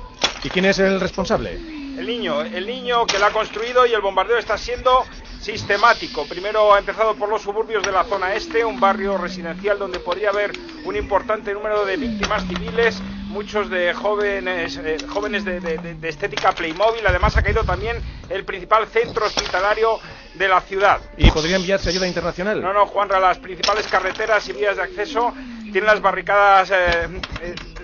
¿Y 0.44 0.48
quién 0.48 0.64
es 0.66 0.78
el 0.78 1.00
responsable? 1.00 1.54
El 1.54 2.06
niño, 2.06 2.42
el 2.42 2.64
niño 2.66 3.04
que 3.06 3.18
la 3.18 3.26
ha 3.26 3.30
construido 3.32 3.84
y 3.84 3.92
el 3.92 4.00
bombardeo 4.00 4.38
está 4.38 4.56
siendo 4.56 5.04
sistemático. 5.40 6.24
Primero 6.26 6.72
ha 6.72 6.78
empezado 6.78 7.16
por 7.16 7.28
los 7.28 7.42
suburbios 7.42 7.82
de 7.82 7.90
la 7.90 8.04
zona 8.04 8.34
este, 8.34 8.64
un 8.64 8.78
barrio 8.78 9.18
residencial 9.18 9.78
donde 9.78 9.98
podría 9.98 10.30
haber 10.30 10.52
un 10.84 10.94
importante 10.94 11.52
número 11.52 11.84
de 11.84 11.96
víctimas 11.96 12.44
civiles, 12.46 13.00
muchos 13.26 13.68
de 13.70 13.92
jóvenes, 13.94 14.76
eh, 14.76 14.98
jóvenes 15.08 15.44
de, 15.44 15.58
de- 15.60 16.08
estética 16.08 16.52
Playmobil. 16.52 17.04
Además 17.06 17.36
ha 17.36 17.42
caído 17.42 17.64
también 17.64 18.00
el 18.28 18.44
principal 18.44 18.86
centro 18.86 19.26
hospitalario 19.26 19.98
de 20.38 20.48
la 20.48 20.60
ciudad. 20.60 21.00
¿Y 21.16 21.30
podría 21.30 21.56
enviarse 21.56 21.88
ayuda 21.90 22.06
internacional? 22.06 22.60
No, 22.62 22.72
no, 22.72 22.86
Juanra, 22.86 23.18
las 23.18 23.38
principales 23.38 23.86
carreteras 23.88 24.48
y 24.48 24.52
vías 24.52 24.76
de 24.76 24.82
acceso 24.82 25.34
tienen 25.64 25.86
las 25.86 26.00
barricadas 26.00 26.70
eh, 26.70 27.08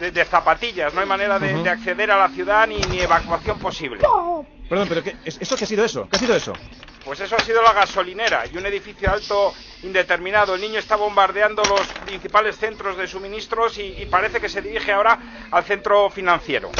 de, 0.01 0.11
de 0.13 0.25
zapatillas. 0.25 0.95
No 0.95 1.01
hay 1.01 1.07
manera 1.07 1.39
de, 1.39 1.69
acceder 1.69 2.11
a 2.11 2.17
la 2.19 2.29
ciudad 2.31 2.67
ni, 2.67 2.79
ni 2.79 3.01
evacuación 3.01 3.59
posible. 3.59 4.01
Perdón, 4.69 4.89
pero 4.89 5.03
¿qué, 5.03 5.17
es- 5.25 5.39
¿eso 5.41 5.57
qué 5.57 5.65
ha 5.65 5.67
sido 5.67 5.85
eso? 5.85 6.09
¿Qué 6.09 6.17
ha 6.17 6.21
sido 6.21 6.35
eso? 6.37 6.53
Pues 7.05 7.21
eso 7.21 7.37
ha 7.37 7.41
sido 7.41 7.63
la 7.63 7.75
gasolinera 7.75 8.45
y 8.51 8.57
un 8.57 8.65
edificio 8.65 9.13
alto 9.13 9.53
indeterminado. 9.83 10.55
El 10.55 10.63
niño 10.63 10.79
está 10.79 10.97
bombardeando 10.97 11.63
los 11.65 11.87
principales 12.07 12.57
centros 12.57 12.97
de 12.97 13.07
suministros 13.07 13.77
y, 13.77 13.83
y 14.01 14.07
parece 14.07 14.41
que 14.41 14.49
se 14.49 14.63
dirige 14.63 14.91
ahora 14.93 15.19
al 15.51 15.65
centro 15.65 16.09
financiero. 16.09 16.71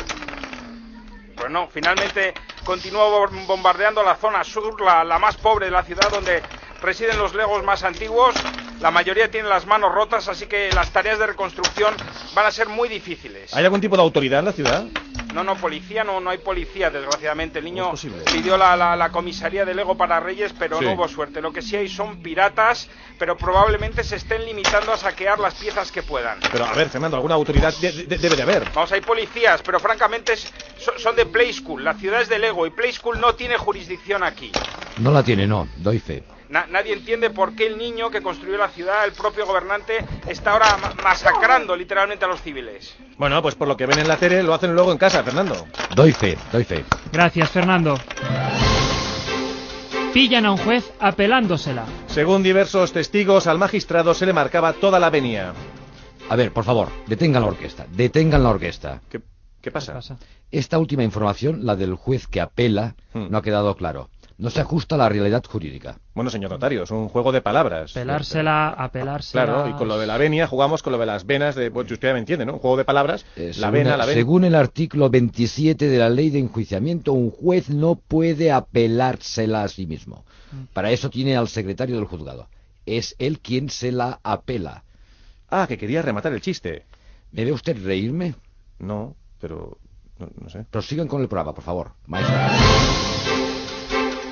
Pues 1.37 1.51
no, 1.51 1.69
finalmente 1.69 2.33
continúa 2.65 3.05
bom- 3.09 3.47
bombardeando 3.47 4.03
la 4.03 4.17
zona 4.17 4.43
sur, 4.45 4.81
la, 4.81 5.05
la 5.05 5.19
más 5.19 5.37
pobre 5.37 5.67
de 5.67 5.73
la 5.73 5.83
ciudad, 5.83 6.11
donde 6.11 6.43
residen 6.83 7.19
los 7.19 7.35
legos 7.35 7.63
más 7.65 7.83
antiguos. 7.85 8.35
La 8.81 8.91
mayoría 8.91 9.31
tienen 9.31 9.49
las 9.49 9.67
manos 9.67 9.93
rotas, 9.95 10.29
así 10.29 10.47
que 10.47 10.71
las 10.73 10.91
tareas 10.91 11.19
de 11.19 11.27
reconstrucción 11.27 11.95
van 12.35 12.47
a 12.47 12.51
ser 12.51 12.69
muy 12.69 12.89
difíciles. 12.89 13.55
¿Hay 13.55 13.65
algún 13.65 13.81
tipo 13.81 13.97
de 13.97 14.03
autoridad 14.03 14.41
en 14.41 14.45
la 14.45 14.53
ciudad? 14.53 14.85
No, 15.33 15.43
no, 15.43 15.57
policía, 15.57 16.05
no, 16.05 16.21
no 16.21 16.31
hay 16.31 16.39
policía, 16.39 16.91
desgraciadamente. 16.91 17.59
El 17.61 17.65
niño 17.65 17.93
pidió 18.31 18.57
la, 18.57 18.77
la- 18.77 18.95
la 18.95 19.11
comisaría 19.11 19.65
de 19.65 19.75
Lego 19.75 19.97
para 19.97 20.21
Reyes, 20.21 20.55
pero 20.59 20.79
Sí. 20.79 20.85
no 20.85 20.93
hubo 20.93 21.09
suerte. 21.09 21.41
Lo 21.41 21.53
que 21.53 21.63
sí 21.63 21.77
hay 21.77 21.89
son 21.89 22.23
piratas, 22.23 22.89
pero 23.19 23.37
probablemente 23.37 24.05
se 24.05 24.17
estén 24.17 24.45
limitando 24.45 24.93
a 24.93 24.97
saquear 24.97 25.39
las 25.41 25.55
piezas 25.55 25.91
que 25.91 26.03
puedan. 26.03 26.39
Pero 26.53 26.65
a 26.67 26.73
ver, 26.75 26.89
Fernando, 26.89 27.17
alguna 27.17 27.35
autoridad 27.35 27.75
de- 27.81 27.91
de- 28.07 28.19
debe 28.19 28.37
de 28.37 28.43
haber. 28.43 28.71
Vamos, 28.75 28.93
hay 28.93 29.01
policías, 29.01 29.61
pero 29.63 29.81
francamente 29.81 30.35
es- 30.35 30.53
so- 30.79 30.97
son 30.99 31.17
de 31.17 31.27
Play 31.27 31.53
School. 31.53 31.83
La 31.83 31.95
ciudad 31.95 32.21
es 32.21 32.29
de 32.29 32.39
Lego 32.39 32.67
y 32.67 32.71
Play 32.71 32.93
School 32.93 33.19
no 33.21 33.35
tiene 33.35 33.57
jurisdicción 33.57 34.23
aquí. 34.23 34.53
No 34.99 35.11
la 35.11 35.23
tiene, 35.25 35.47
no. 35.47 35.67
Doy 35.77 35.99
fe. 35.99 36.23
Na- 36.55 36.67
nadie 36.71 36.93
entiende 36.93 37.31
por 37.31 37.57
qué 37.57 37.67
el 37.67 37.77
niño 37.77 38.11
que 38.13 38.23
construyó 38.23 38.57
la 38.57 38.69
ciudad, 38.69 39.05
el 39.05 39.11
propio 39.11 39.45
gobernante, 39.45 40.05
está 40.29 40.53
ahora 40.53 40.77
ma- 40.77 40.95
masacrando 41.03 41.75
literalmente 41.75 42.25
a 42.25 42.29
los 42.29 42.41
civiles. 42.43 42.95
Bueno, 43.19 43.43
pues 43.43 43.57
por 43.57 43.67
lo 43.67 43.77
que 43.77 43.87
ven 43.87 43.99
en 43.99 44.07
la 44.07 44.17
tele 44.19 44.41
lo 44.45 44.55
hacen 44.55 44.73
luego 44.73 44.93
en 44.93 44.99
casa, 44.99 45.25
Fernando. 45.25 45.67
Doy 45.97 46.13
fe, 46.13 46.39
doy 46.53 46.63
fe. 46.63 46.85
Gracias, 47.11 47.51
Fernando. 47.51 47.99
Pillan 50.13 50.47
a 50.47 50.53
un 50.53 50.59
juez 50.59 50.93
apelándosela. 51.01 51.87
Según 52.07 52.45
diversos 52.45 52.93
testigos, 52.93 53.49
al 53.49 53.59
magistrado 53.59 54.15
se 54.15 54.25
le 54.25 54.33
marcaba 54.33 54.75
toda 54.75 55.01
la 55.01 55.11
venia. 55.11 55.53
A 56.29 56.37
ver, 56.37 56.53
por 56.53 56.63
favor, 56.63 56.89
detengan 57.09 57.43
la 57.43 57.49
orquesta. 57.49 57.85
Detengan 57.91 58.45
la 58.45 58.51
orquesta. 58.51 59.01
¿Qué, 59.11 59.21
qué 59.61 59.73
pasa? 59.73 59.99
Esta 60.53 60.79
última 60.79 61.03
información, 61.03 61.67
la 61.67 61.75
del 61.75 61.95
juez 61.97 62.29
que 62.29 62.41
apela, 62.41 62.95
Hmm. 63.13 63.27
no 63.29 63.39
ha 63.39 63.43
quedado 63.43 63.75
claro. 63.77 64.09
No 64.37 64.51
se 64.51 64.61
ajusta 64.61 64.97
a 64.97 64.99
la 64.99 65.09
realidad 65.09 65.45
jurídica. 65.45 65.99
Bueno, 66.13 66.29
señor 66.29 66.51
notario, 66.51 66.83
es 66.83 66.91
un 66.91 67.09
juego 67.09 67.31
de 67.31 67.41
palabras. 67.41 67.93
Pelársela, 67.93 68.71
apelársela. 68.71 69.45
Claro, 69.45 69.69
y 69.69 69.73
con 69.75 69.87
lo 69.87 69.97
de 69.97 70.07
la 70.07 70.19
venia 70.19 70.49
jugamos 70.49 70.83
con 70.83 70.93
lo 70.93 70.99
de 70.99 71.07
las 71.07 71.25
venas 71.25 71.55
de... 71.55 71.71
Pues 71.71 71.91
usted 71.91 72.09
ya 72.09 72.13
me 72.15 72.19
entiende, 72.19 72.45
¿no? 72.45 72.55
Un 72.55 72.59
juego 72.59 72.77
de 72.77 72.85
palabras, 72.85 73.25
la 73.37 73.43
Eh, 73.45 73.55
según, 73.55 73.73
vena, 73.73 73.97
la 73.97 74.07
vena... 74.07 74.19
según 74.19 74.45
el 74.45 74.55
artículo 74.57 75.09
27 75.09 75.87
de 75.89 75.99
la 75.99 76.09
ley 76.09 76.31
de 76.31 76.41
enjuiciamiento, 76.41 77.13
un 77.13 77.31
juez 77.31 77.71
no 77.71 77.95
puede 77.95 78.51
apelársela 78.51 79.63
a 79.63 79.69
sí 79.69 79.87
mismo. 79.87 80.25
Mm. 80.51 80.65
Para 80.73 80.91
eso 80.91 81.11
tiene 81.11 81.37
al 81.37 81.47
secretario 81.47 81.95
del 81.95 82.07
juzgado. 82.07 82.49
Es 82.87 83.15
él 83.21 83.39
quien 83.39 83.71
se 83.71 83.93
la 83.93 84.19
apela. 84.25 84.83
Ah, 85.49 85.67
que 85.69 85.79
quería 85.79 86.03
rematar 86.03 86.33
el 86.33 86.41
chiste. 86.41 86.87
¿Me 87.31 87.45
ve 87.45 87.53
usted 87.53 87.77
reírme? 87.85 88.35
No, 88.81 89.15
pero... 89.41 89.79
No, 90.19 90.29
no 90.41 90.49
sé. 90.49 90.65
Prosigan 90.71 91.07
con 91.07 91.23
el 91.23 91.29
programa, 91.29 91.55
por 91.55 91.65
favor, 91.65 91.93
maestro. 92.07 92.35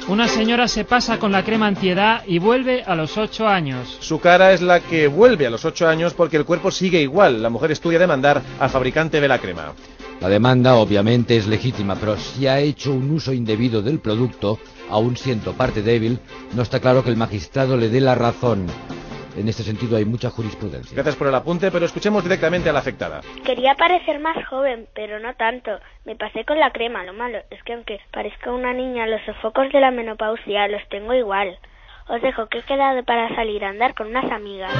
Una 0.08 0.26
señora 0.26 0.66
se 0.66 0.84
pasa 0.84 1.18
con 1.18 1.30
la 1.32 1.44
crema 1.44 1.68
antiedad 1.68 2.22
y 2.26 2.38
vuelve 2.38 2.82
a 2.82 2.94
los 2.94 3.16
8 3.16 3.46
años. 3.46 3.96
Su 4.00 4.18
cara 4.18 4.52
es 4.52 4.60
la 4.60 4.80
que 4.80 5.06
vuelve 5.06 5.46
a 5.46 5.50
los 5.50 5.64
8 5.64 5.88
años 5.88 6.12
porque 6.12 6.36
el 6.36 6.44
cuerpo 6.44 6.70
sigue 6.70 7.00
igual. 7.00 7.40
La 7.40 7.50
mujer 7.50 7.70
estudia 7.70 7.98
demandar 7.98 8.42
al 8.58 8.68
fabricante 8.68 9.20
de 9.20 9.28
la 9.28 9.38
crema. 9.38 9.72
La 10.20 10.28
demanda 10.28 10.74
obviamente 10.74 11.36
es 11.36 11.46
legítima, 11.46 11.96
pero 11.96 12.16
si 12.16 12.46
ha 12.46 12.60
hecho 12.60 12.92
un 12.92 13.10
uso 13.10 13.32
indebido 13.32 13.80
del 13.80 14.00
producto, 14.00 14.58
aun 14.90 15.16
siendo 15.16 15.52
parte 15.54 15.82
débil, 15.82 16.18
no 16.54 16.62
está 16.62 16.80
claro 16.80 17.02
que 17.02 17.10
el 17.10 17.16
magistrado 17.16 17.76
le 17.76 17.88
dé 17.88 18.00
la 18.00 18.14
razón. 18.14 18.66
En 19.36 19.48
este 19.48 19.62
sentido 19.62 19.96
hay 19.96 20.04
mucha 20.04 20.28
jurisprudencia. 20.30 20.94
Gracias 20.94 21.16
por 21.16 21.26
el 21.26 21.34
apunte, 21.34 21.70
pero 21.70 21.86
escuchemos 21.86 22.22
directamente 22.22 22.68
a 22.68 22.72
la 22.72 22.80
afectada. 22.80 23.22
Quería 23.44 23.74
parecer 23.74 24.20
más 24.20 24.36
joven, 24.46 24.86
pero 24.94 25.18
no 25.20 25.34
tanto. 25.34 25.70
Me 26.04 26.16
pasé 26.16 26.44
con 26.44 26.58
la 26.58 26.70
crema. 26.70 27.02
Lo 27.04 27.14
malo 27.14 27.38
es 27.50 27.62
que 27.64 27.72
aunque 27.72 27.98
parezca 28.12 28.50
una 28.50 28.74
niña, 28.74 29.06
los 29.06 29.22
sofocos 29.24 29.72
de 29.72 29.80
la 29.80 29.90
menopausia 29.90 30.68
los 30.68 30.82
tengo 30.90 31.14
igual. 31.14 31.58
Os 32.08 32.20
dejo 32.20 32.48
que 32.48 32.58
he 32.58 32.62
quedado 32.62 33.02
para 33.04 33.34
salir 33.34 33.64
a 33.64 33.70
andar 33.70 33.94
con 33.94 34.08
unas 34.08 34.30
amigas. 34.30 34.70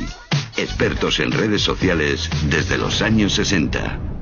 Expertos 0.57 1.21
en 1.21 1.33
redes 1.33 1.63
sociales 1.63 2.29
desde 2.51 2.77
los 2.77 3.03
años 3.03 3.35
60. 3.35 4.20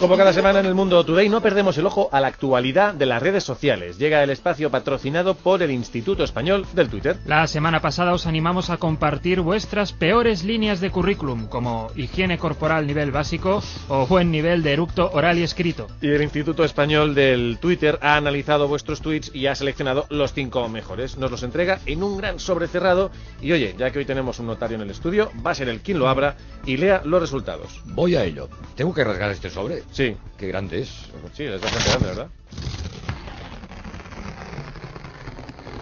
Como 0.00 0.16
cada 0.16 0.32
semana 0.32 0.60
en 0.60 0.64
el 0.64 0.74
Mundo 0.74 1.04
Today, 1.04 1.28
no 1.28 1.42
perdemos 1.42 1.76
el 1.76 1.84
ojo 1.84 2.08
a 2.10 2.22
la 2.22 2.28
actualidad 2.28 2.94
de 2.94 3.04
las 3.04 3.22
redes 3.22 3.44
sociales. 3.44 3.98
Llega 3.98 4.24
el 4.24 4.30
espacio 4.30 4.70
patrocinado 4.70 5.34
por 5.34 5.62
el 5.62 5.70
Instituto 5.70 6.24
Español 6.24 6.64
del 6.72 6.88
Twitter. 6.88 7.18
La 7.26 7.46
semana 7.46 7.80
pasada 7.80 8.14
os 8.14 8.26
animamos 8.26 8.70
a 8.70 8.78
compartir 8.78 9.42
vuestras 9.42 9.92
peores 9.92 10.42
líneas 10.42 10.80
de 10.80 10.90
currículum, 10.90 11.48
como 11.48 11.90
higiene 11.96 12.38
corporal 12.38 12.86
nivel 12.86 13.10
básico 13.10 13.62
o 13.88 14.06
buen 14.06 14.30
nivel 14.30 14.62
de 14.62 14.72
eructo 14.72 15.10
oral 15.12 15.38
y 15.38 15.42
escrito. 15.42 15.86
Y 16.00 16.08
el 16.08 16.22
Instituto 16.22 16.64
Español 16.64 17.14
del 17.14 17.58
Twitter 17.60 17.98
ha 18.00 18.16
analizado 18.16 18.68
vuestros 18.68 19.02
tweets 19.02 19.30
y 19.34 19.48
ha 19.48 19.54
seleccionado 19.54 20.06
los 20.08 20.32
cinco 20.32 20.66
mejores. 20.70 21.18
Nos 21.18 21.30
los 21.30 21.42
entrega 21.42 21.78
en 21.84 22.02
un 22.02 22.16
gran 22.16 22.40
sobre 22.40 22.68
cerrado. 22.68 23.10
Y 23.42 23.52
oye, 23.52 23.74
ya 23.76 23.90
que 23.90 23.98
hoy 23.98 24.06
tenemos 24.06 24.38
un 24.38 24.46
notario 24.46 24.76
en 24.76 24.82
el 24.82 24.90
estudio, 24.90 25.30
va 25.46 25.50
a 25.50 25.54
ser 25.54 25.68
el 25.68 25.80
quien 25.80 25.98
lo 25.98 26.08
abra 26.08 26.36
y 26.64 26.78
lea 26.78 27.02
los 27.04 27.20
resultados. 27.20 27.82
Voy 27.84 28.16
a 28.16 28.24
ello. 28.24 28.48
¿Tengo 28.76 28.94
que 28.94 29.04
rasgar 29.04 29.30
este 29.30 29.50
sobre? 29.50 29.82
Sí. 29.92 30.16
Qué 30.36 30.48
grande 30.48 30.80
es. 30.80 30.88
Sí, 31.34 31.44
es 31.44 31.60
bastante 31.60 31.88
grande, 31.90 32.06
¿verdad? 32.08 32.28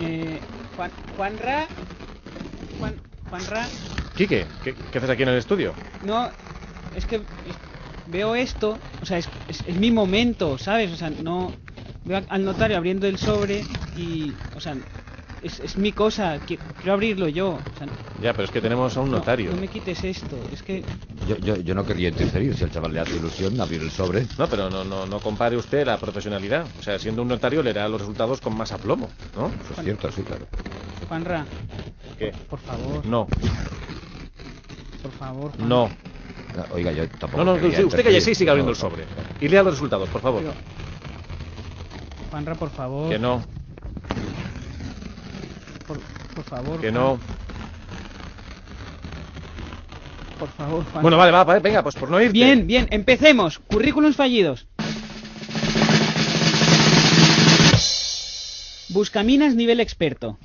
Eh, 0.01 0.41
Juan, 0.77 0.91
Juanra. 1.17 1.69
Juan, 2.79 2.95
Juanra. 3.29 3.67
Quique, 4.15 4.47
¿qué, 4.63 4.75
¿qué 4.75 4.99
haces 4.99 5.11
aquí 5.11 5.23
en 5.23 5.29
el 5.31 5.39
estudio? 5.39 5.75
No, 6.03 6.31
es 6.95 7.05
que 7.07 7.21
veo 8.07 8.35
esto, 8.35 8.81
o 9.01 9.07
sea, 9.07 9.19
es, 9.19 9.29
es, 9.49 9.63
es 9.67 9.77
mi 9.77 9.91
momento, 9.91 10.59
¿sabes? 10.59 10.91
O 10.93 10.97
sea, 10.97 11.11
no. 11.11 11.53
Veo 12.05 12.23
al 12.29 12.45
notario 12.45 12.77
abriendo 12.77 13.07
el 13.07 13.19
sobre 13.19 13.65
y. 13.95 14.35
O 14.55 14.61
sea, 14.61 14.77
es, 15.43 15.61
es 15.61 15.77
mi 15.77 15.93
cosa, 15.93 16.41
qui- 16.47 16.59
quiero 16.79 16.95
abrirlo 16.95 17.29
yo. 17.29 17.49
O 17.73 17.77
sea, 17.77 17.89
Ya, 18.21 18.33
pero 18.33 18.45
es 18.45 18.51
que 18.51 18.61
tenemos 18.61 18.97
a 18.97 19.01
un 19.01 19.11
notario. 19.11 19.51
no 19.53 19.57
me 19.59 19.69
quites 19.69 20.03
esto, 20.05 20.37
es 20.51 20.63
que. 20.63 20.85
Yo, 21.29 21.37
yo, 21.37 21.57
yo 21.57 21.75
no 21.75 21.85
querría 21.85 22.09
interferir 22.09 22.57
si 22.57 22.65
al 22.65 22.71
chaval 22.71 22.93
le 22.95 23.01
hace 23.01 23.17
ilusión 23.17 23.61
abrir 23.61 23.83
el 23.83 23.91
sobre. 23.91 24.27
No, 24.39 24.49
pero 24.49 24.71
no, 24.71 24.83
no, 24.85 25.07
no 25.07 25.21
compare 25.21 25.57
usted 25.57 25.85
la 25.85 25.99
profesionalidad. 25.99 26.65
O 26.79 26.83
sea, 26.83 26.99
siendo 26.99 27.21
un 27.23 27.29
notario 27.29 27.63
leerá 27.63 27.87
los 27.89 28.01
resultados 28.01 28.41
con 28.41 28.57
más 28.57 28.73
aplomo, 28.73 29.11
¿no? 29.37 29.47
Eso 29.65 29.75
es 29.77 29.85
cierto, 29.85 30.11
sí, 30.11 30.23
claro. 30.23 30.47
Juanra, 31.07 31.45
¿Qué? 32.19 32.33
por 32.49 32.59
favor, 32.61 33.05
No, 33.07 33.27
por 35.03 35.13
favor. 35.13 35.51
Juan. 35.57 35.69
no. 35.69 35.91
Ah, 36.57 36.65
Oiga, 36.73 36.93
yo 36.93 37.07
tampoco. 37.21 37.45
No, 37.45 37.57
no, 37.59 37.67
usted, 37.69 37.85
usted 37.85 38.05
cállese 38.05 38.31
y 38.31 38.35
siga 38.35 38.53
abriendo 38.53 38.71
No, 38.73 38.75
el 38.75 38.81
sobre. 38.81 39.05
Y 39.41 39.49
lea 39.49 39.63
los 39.63 39.75
resultados, 39.75 40.09
por 40.09 40.23
favor. 40.23 40.41
Pero- 40.41 40.55
Juanra, 42.31 42.55
por 42.55 42.71
favor. 42.71 43.11
Que 43.11 43.19
no, 43.19 43.43
Por, 45.87 45.99
por 46.35 46.45
favor. 46.45 46.81
que 46.81 46.91
Juan, 46.91 46.95
no. 47.03 47.21
Por 50.39 50.49
favor, 50.51 50.85
Juan. 50.93 51.03
Bueno, 51.03 51.17
vale, 51.17 51.33
va, 51.33 51.45
vale, 51.45 51.61
venga, 51.61 51.83
pues 51.83 51.97
por 51.97 52.11
no 52.11 52.21
irte. 52.21 52.33
Bien, 52.33 52.67
bien, 52.67 52.87
empecemos. 52.91 53.59
Currículums 53.59 54.17
fallidos. 54.17 54.67
Buscaminas 58.91 59.55
nivel 59.55 59.81
experto. 59.81 60.39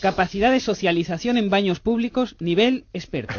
Capacidad 0.00 0.52
de 0.52 0.60
socialización 0.60 1.36
en 1.36 1.50
baños 1.50 1.80
públicos 1.80 2.36
nivel 2.38 2.84
experto. 2.92 3.34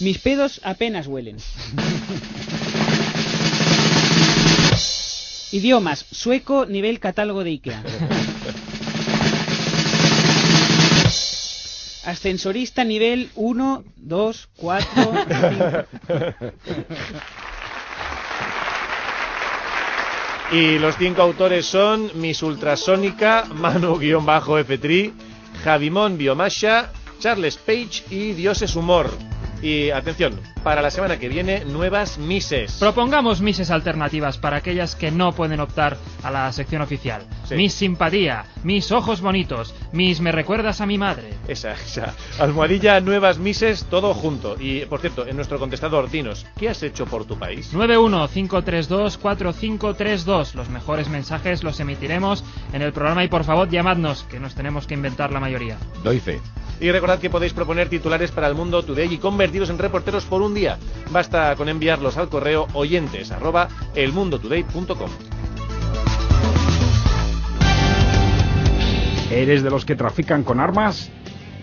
Mis 0.00 0.18
pedos 0.18 0.60
apenas 0.64 1.06
huelen. 1.06 1.36
Idiomas, 5.52 6.06
sueco 6.10 6.66
nivel 6.66 6.98
catálogo 6.98 7.44
de 7.44 7.50
Ikea. 7.50 7.82
Ascensorista 12.04 12.82
nivel 12.84 13.30
1, 13.36 13.84
2, 13.96 14.48
4, 14.56 15.12
5. 15.28 16.32
Y 20.52 20.78
los 20.78 20.96
cinco 20.98 21.22
autores 21.22 21.64
son 21.64 22.10
Miss 22.14 22.42
Ultrasónica, 22.42 23.46
Manu-F3, 23.54 25.12
Javimón 25.64 26.18
Biomasha, 26.18 26.90
Charles 27.20 27.56
Page 27.56 28.04
y 28.10 28.32
Dioses 28.32 28.76
Humor. 28.76 29.31
Y 29.62 29.90
atención, 29.90 30.38
para 30.64 30.82
la 30.82 30.90
semana 30.90 31.20
que 31.20 31.28
viene, 31.28 31.64
nuevas 31.64 32.18
Misses. 32.18 32.72
Propongamos 32.80 33.40
mises 33.40 33.70
alternativas 33.70 34.36
para 34.36 34.56
aquellas 34.56 34.96
que 34.96 35.12
no 35.12 35.32
pueden 35.32 35.60
optar 35.60 35.96
a 36.24 36.32
la 36.32 36.52
sección 36.52 36.82
oficial. 36.82 37.22
Miss 37.50 37.74
Simpatía, 37.74 38.46
Mis 38.64 38.90
Ojos 38.90 39.20
Bonitos, 39.20 39.72
Mis 39.92 40.20
Me 40.20 40.32
Recuerdas 40.32 40.80
a 40.80 40.86
mi 40.86 40.98
Madre. 40.98 41.34
Esa, 41.46 41.74
esa. 41.74 42.12
Almohadilla, 42.40 42.98
nuevas 43.00 43.38
Misses, 43.38 43.84
todo 43.84 44.14
junto. 44.14 44.56
Y, 44.58 44.80
por 44.86 45.00
cierto, 45.00 45.28
en 45.28 45.36
nuestro 45.36 45.60
contestador, 45.60 46.10
dinos, 46.10 46.44
¿qué 46.58 46.68
has 46.68 46.82
hecho 46.82 47.06
por 47.06 47.24
tu 47.24 47.38
país? 47.38 47.72
915324532. 47.72 50.54
Los 50.54 50.68
mejores 50.70 51.08
mensajes 51.08 51.62
los 51.62 51.78
emitiremos 51.78 52.42
en 52.72 52.82
el 52.82 52.92
programa 52.92 53.22
y 53.22 53.28
por 53.28 53.44
favor 53.44 53.70
llamadnos, 53.70 54.24
que 54.24 54.40
nos 54.40 54.56
tenemos 54.56 54.88
que 54.88 54.94
inventar 54.94 55.30
la 55.30 55.38
mayoría. 55.40 55.78
Doy 56.02 56.18
fe. 56.18 56.40
Y 56.80 56.90
recordad 56.90 57.18
que 57.18 57.30
podéis 57.30 57.52
proponer 57.52 57.88
titulares 57.88 58.30
para 58.30 58.48
el 58.48 58.54
mundo 58.54 58.82
today 58.82 59.12
y 59.12 59.18
convertiros 59.18 59.70
en 59.70 59.78
reporteros 59.78 60.24
por 60.24 60.42
un 60.42 60.54
día. 60.54 60.78
Basta 61.10 61.54
con 61.56 61.68
enviarlos 61.68 62.16
al 62.16 62.28
correo 62.28 62.66
oyentes. 62.72 63.30
¿Eres 69.30 69.62
de 69.62 69.70
los 69.70 69.84
que 69.84 69.96
trafican 69.96 70.44
con 70.44 70.60
armas? 70.60 71.10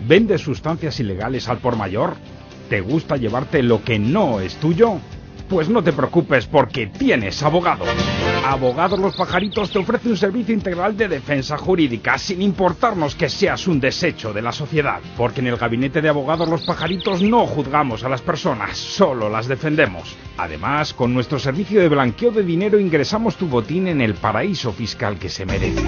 ¿Vendes 0.06 0.40
sustancias 0.40 0.98
ilegales 0.98 1.48
al 1.48 1.58
por 1.58 1.76
mayor? 1.76 2.16
¿Te 2.68 2.80
gusta 2.80 3.16
llevarte 3.16 3.62
lo 3.62 3.84
que 3.84 3.98
no 3.98 4.40
es 4.40 4.56
tuyo? 4.56 4.98
Pues 5.50 5.68
no 5.68 5.82
te 5.82 5.92
preocupes 5.92 6.46
porque 6.46 6.86
tienes 6.86 7.42
abogado. 7.42 7.84
Abogados 8.46 9.00
Los 9.00 9.16
Pajaritos 9.16 9.72
te 9.72 9.80
ofrece 9.80 10.08
un 10.08 10.16
servicio 10.16 10.54
integral 10.54 10.96
de 10.96 11.08
defensa 11.08 11.58
jurídica 11.58 12.16
sin 12.18 12.40
importarnos 12.40 13.16
que 13.16 13.28
seas 13.28 13.66
un 13.66 13.80
desecho 13.80 14.32
de 14.32 14.42
la 14.42 14.52
sociedad. 14.52 15.00
Porque 15.16 15.40
en 15.40 15.48
el 15.48 15.56
gabinete 15.56 16.00
de 16.00 16.08
Abogados 16.08 16.48
Los 16.48 16.62
Pajaritos 16.62 17.20
no 17.20 17.48
juzgamos 17.48 18.04
a 18.04 18.08
las 18.08 18.22
personas, 18.22 18.78
solo 18.78 19.28
las 19.28 19.48
defendemos. 19.48 20.16
Además, 20.38 20.94
con 20.94 21.12
nuestro 21.12 21.40
servicio 21.40 21.80
de 21.80 21.88
blanqueo 21.88 22.30
de 22.30 22.44
dinero 22.44 22.78
ingresamos 22.78 23.34
tu 23.34 23.48
botín 23.48 23.88
en 23.88 24.00
el 24.00 24.14
paraíso 24.14 24.72
fiscal 24.72 25.18
que 25.18 25.28
se 25.28 25.46
merece. 25.46 25.82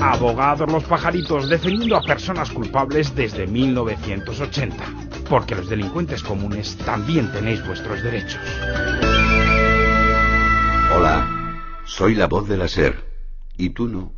Abogados 0.00 0.72
los 0.72 0.84
pajaritos 0.84 1.50
defendiendo 1.50 1.96
a 1.96 2.02
personas 2.02 2.50
culpables 2.50 3.14
desde 3.14 3.46
1980. 3.46 5.11
Porque 5.32 5.54
los 5.54 5.66
delincuentes 5.70 6.22
comunes 6.22 6.76
también 6.84 7.32
tenéis 7.32 7.66
vuestros 7.66 8.02
derechos. 8.02 8.42
Hola, 10.94 11.26
soy 11.86 12.14
la 12.14 12.26
voz 12.26 12.46
de 12.46 12.58
la 12.58 12.68
SER. 12.68 13.02
¿Y 13.56 13.70
tú 13.70 13.88
no? 13.88 14.12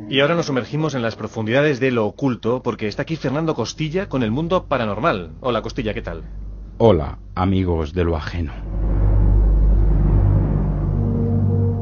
Y 0.09 0.19
ahora 0.19 0.35
nos 0.35 0.47
sumergimos 0.47 0.95
en 0.95 1.03
las 1.03 1.15
profundidades 1.15 1.79
de 1.79 1.91
lo 1.91 2.05
oculto 2.05 2.61
porque 2.61 2.89
está 2.89 3.03
aquí 3.03 3.15
Fernando 3.15 3.55
Costilla 3.55 4.09
con 4.09 4.21
el 4.21 4.31
mundo 4.31 4.65
paranormal. 4.65 5.31
Hola 5.39 5.61
Costilla, 5.61 5.93
¿qué 5.93 6.01
tal? 6.01 6.23
Hola, 6.77 7.19
amigos 7.35 7.93
de 7.93 8.03
lo 8.03 8.17
ajeno. 8.17 8.51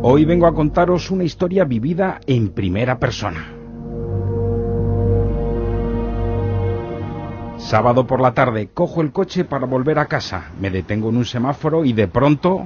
Hoy 0.01 0.23
vengo 0.23 0.47
a 0.47 0.53
contaros 0.53 1.12
una 1.12 1.25
historia 1.25 1.65
vivida 1.65 2.21
en 2.25 2.49
primera 2.49 2.99
persona. 2.99 3.51
Sábado 7.57 8.07
por 8.07 8.21
la 8.21 8.33
tarde 8.33 8.69
cojo 8.73 9.01
el 9.01 9.12
coche 9.12 9.43
para 9.43 9.65
volver 9.65 9.99
a 9.99 10.05
casa, 10.05 10.51
me 10.57 10.69
detengo 10.69 11.09
en 11.09 11.17
un 11.17 11.25
semáforo 11.25 11.83
y 11.83 11.91
de 11.91 12.07
pronto 12.07 12.65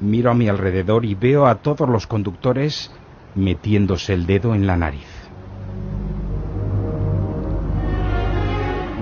miro 0.00 0.30
a 0.30 0.34
mi 0.34 0.48
alrededor 0.48 1.04
y 1.04 1.14
veo 1.14 1.46
a 1.46 1.56
todos 1.56 1.86
los 1.86 2.06
conductores 2.06 2.90
metiéndose 3.34 4.14
el 4.14 4.24
dedo 4.24 4.54
en 4.54 4.66
la 4.66 4.78
nariz. 4.78 5.19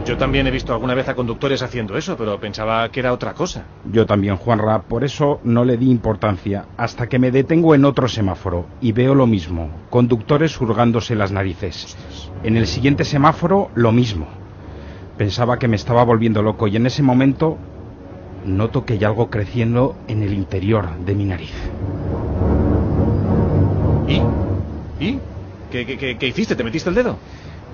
Yo 0.09 0.17
también 0.17 0.47
he 0.47 0.51
visto 0.51 0.73
alguna 0.73 0.95
vez 0.95 1.07
a 1.11 1.15
conductores 1.15 1.61
haciendo 1.61 1.95
eso, 1.99 2.17
pero 2.17 2.41
pensaba 2.41 2.89
que 2.89 3.01
era 3.01 3.13
otra 3.13 3.35
cosa. 3.35 3.67
Yo 3.93 4.07
también, 4.07 4.39
Juanra, 4.39 4.81
por 4.81 5.05
eso 5.05 5.39
no 5.45 5.67
le 5.67 5.77
di 5.77 5.91
importancia 5.91 6.65
hasta 6.79 7.11
que 7.11 7.19
me 7.19 7.31
detengo 7.31 7.75
en 7.75 7.85
otro 7.85 8.09
semáforo 8.09 8.65
y 8.81 8.93
veo 8.93 9.15
lo 9.15 9.27
mismo, 9.27 9.69
conductores 9.91 10.59
hurgándose 10.63 11.15
las 11.15 11.31
narices. 11.31 11.95
En 12.43 12.57
el 12.57 12.67
siguiente 12.67 13.05
semáforo, 13.05 13.71
lo 13.75 13.93
mismo. 13.93 14.29
Pensaba 15.19 15.59
que 15.59 15.69
me 15.69 15.77
estaba 15.77 16.05
volviendo 16.05 16.41
loco 16.41 16.69
y 16.69 16.77
en 16.77 16.87
ese 16.87 17.03
momento 17.03 17.59
noto 18.47 18.87
que 18.87 18.95
hay 18.95 19.05
algo 19.05 19.29
creciendo 19.29 19.95
en 20.09 20.23
el 20.23 20.33
interior 20.33 20.89
de 21.05 21.15
mi 21.15 21.27
nariz. 21.27 21.53
¿Y? 24.09 24.23
¿Y? 25.05 25.19
¿Qué, 25.71 25.85
qué, 25.85 25.99
qué, 25.99 26.17
qué 26.17 26.27
hiciste? 26.29 26.57
¿Te 26.57 26.65
metiste 26.65 26.89
el 26.89 26.95
dedo? 26.95 27.19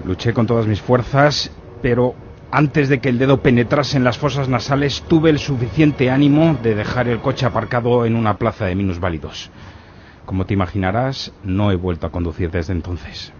Luché 0.04 0.32
con 0.32 0.48
todas 0.48 0.66
mis 0.66 0.80
fuerzas, 0.80 1.52
pero 1.80 2.23
antes 2.54 2.88
de 2.88 3.00
que 3.00 3.08
el 3.08 3.18
dedo 3.18 3.42
penetrase 3.42 3.96
en 3.96 4.04
las 4.04 4.16
fosas 4.16 4.48
nasales 4.48 5.02
tuve 5.08 5.28
el 5.28 5.40
suficiente 5.40 6.08
ánimo 6.08 6.56
de 6.62 6.76
dejar 6.76 7.08
el 7.08 7.18
coche 7.18 7.46
aparcado 7.46 8.06
en 8.06 8.14
una 8.14 8.38
plaza 8.38 8.66
de 8.66 8.76
minusválidos. 8.76 9.50
Como 10.24 10.46
te 10.46 10.54
imaginarás, 10.54 11.32
no 11.42 11.72
he 11.72 11.74
vuelto 11.74 12.06
a 12.06 12.12
conducir 12.12 12.52
desde 12.52 12.72
entonces. 12.72 13.32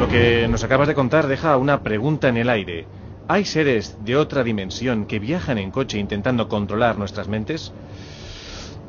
Lo 0.00 0.08
que 0.08 0.48
nos 0.48 0.64
acabas 0.64 0.88
de 0.88 0.96
contar 0.96 1.28
deja 1.28 1.56
una 1.56 1.84
pregunta 1.84 2.28
en 2.28 2.38
el 2.38 2.48
aire. 2.48 2.88
¿Hay 3.28 3.44
seres 3.44 3.96
de 4.04 4.16
otra 4.16 4.42
dimensión 4.42 5.06
que 5.06 5.20
viajan 5.20 5.58
en 5.58 5.70
coche 5.70 6.00
intentando 6.00 6.48
controlar 6.48 6.98
nuestras 6.98 7.28
mentes? 7.28 7.72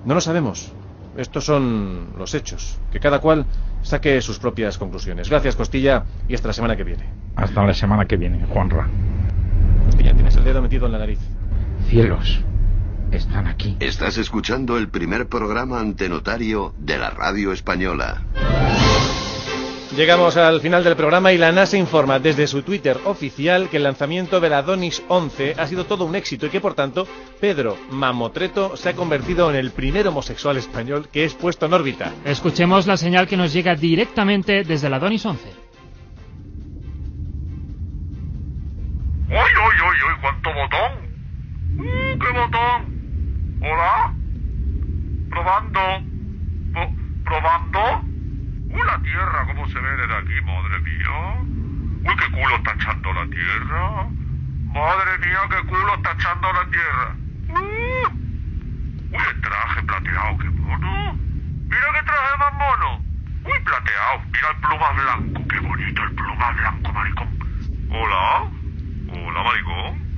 No 0.05 0.15
lo 0.15 0.21
sabemos. 0.21 0.73
Estos 1.17 1.45
son 1.45 2.13
los 2.17 2.33
hechos. 2.33 2.79
Que 2.91 2.99
cada 2.99 3.19
cual 3.19 3.45
saque 3.81 4.21
sus 4.21 4.39
propias 4.39 4.77
conclusiones. 4.77 5.29
Gracias, 5.29 5.55
Costilla, 5.55 6.05
y 6.27 6.35
hasta 6.35 6.47
la 6.47 6.53
semana 6.53 6.75
que 6.75 6.83
viene. 6.83 7.03
Hasta 7.35 7.63
la 7.63 7.73
semana 7.73 8.05
que 8.05 8.17
viene, 8.17 8.45
Juanra. 8.45 8.87
Costilla, 9.85 10.13
tienes 10.13 10.35
el 10.35 10.43
dedo 10.43 10.61
metido 10.61 10.85
en 10.85 10.91
la 10.91 10.99
nariz. 10.99 11.19
Cielos, 11.89 12.41
están 13.11 13.47
aquí. 13.47 13.75
Estás 13.79 14.17
escuchando 14.17 14.77
el 14.77 14.89
primer 14.89 15.27
programa 15.27 15.79
antenotario 15.79 16.73
de 16.77 16.97
la 16.97 17.09
radio 17.09 17.51
española. 17.51 18.21
Llegamos 19.95 20.37
al 20.37 20.61
final 20.61 20.85
del 20.85 20.95
programa 20.95 21.33
y 21.33 21.37
la 21.37 21.51
NASA 21.51 21.75
informa 21.75 22.17
desde 22.17 22.47
su 22.47 22.61
Twitter 22.63 22.97
oficial 23.05 23.67
que 23.69 23.75
el 23.77 23.83
lanzamiento 23.83 24.39
del 24.39 24.53
Adonis 24.53 25.03
11 25.09 25.55
ha 25.57 25.67
sido 25.67 25.85
todo 25.85 26.05
un 26.05 26.15
éxito 26.15 26.45
y 26.45 26.49
que 26.49 26.61
por 26.61 26.75
tanto 26.75 27.05
Pedro 27.41 27.77
Mamotreto 27.89 28.77
se 28.77 28.87
ha 28.89 28.93
convertido 28.95 29.49
en 29.49 29.57
el 29.57 29.71
primer 29.71 30.07
homosexual 30.07 30.55
español 30.57 31.09
que 31.11 31.25
es 31.25 31.33
puesto 31.33 31.65
en 31.65 31.73
órbita. 31.73 32.13
Escuchemos 32.23 32.87
la 32.87 32.95
señal 32.95 33.27
que 33.27 33.35
nos 33.35 33.51
llega 33.51 33.75
directamente 33.75 34.63
desde 34.63 34.87
el 34.87 34.93
Adonis 34.93 35.25
11. 35.25 35.49
¡Uy, 39.29 39.35
uy, 39.35 39.75
uy, 39.83 39.97
uy! 40.07 40.15
¿Cuánto 40.21 40.49
botón? 40.53 40.91
¡Uh, 41.79 42.19
qué 42.19 42.27
botón! 42.39 42.81
¿Hola? 43.61 44.13
¿Probando? 45.29 45.79
Pro- 46.71 46.93
¿Probando? 47.25 48.10
¡Uh, 48.73 48.83
la 48.85 48.97
tierra! 48.99 49.45
¿Cómo 49.47 49.67
se 49.67 49.79
ve 49.79 49.97
desde 49.97 50.15
aquí, 50.15 50.41
madre 50.45 50.79
mía? 50.79 52.09
¡Uy, 52.09 52.15
qué 52.17 52.31
culo 52.31 52.55
está 52.55 52.73
echando 52.73 53.13
la 53.13 53.25
tierra! 53.25 54.07
¡Madre 54.73 55.17
mía, 55.17 55.39
qué 55.49 55.67
culo 55.67 55.95
está 55.95 56.11
echando 56.13 56.53
la 56.53 56.65
tierra! 56.69 57.15
¡Uh! 57.49 58.07
¡Uy, 59.11 59.23
el 59.29 59.41
traje 59.41 59.83
plateado, 59.83 60.37
qué 60.37 60.49
mono! 60.51 61.13
¡Mira 61.67 61.87
qué 61.93 62.03
traje 62.05 62.37
más 62.39 62.53
mono! 62.53 63.03
¡Uy, 63.43 63.59
plateado! 63.59 64.21
¡Mira 64.31 64.49
el 64.51 64.57
pluma 64.57 64.91
blanco! 64.91 65.47
¡Qué 65.49 65.59
bonito 65.59 66.03
el 66.03 66.11
pluma 66.15 66.51
blanco, 66.51 66.93
maricón! 66.93 67.39
¿Hola? 67.89 68.49
Hola, 69.11 69.43
maricón. 69.43 70.11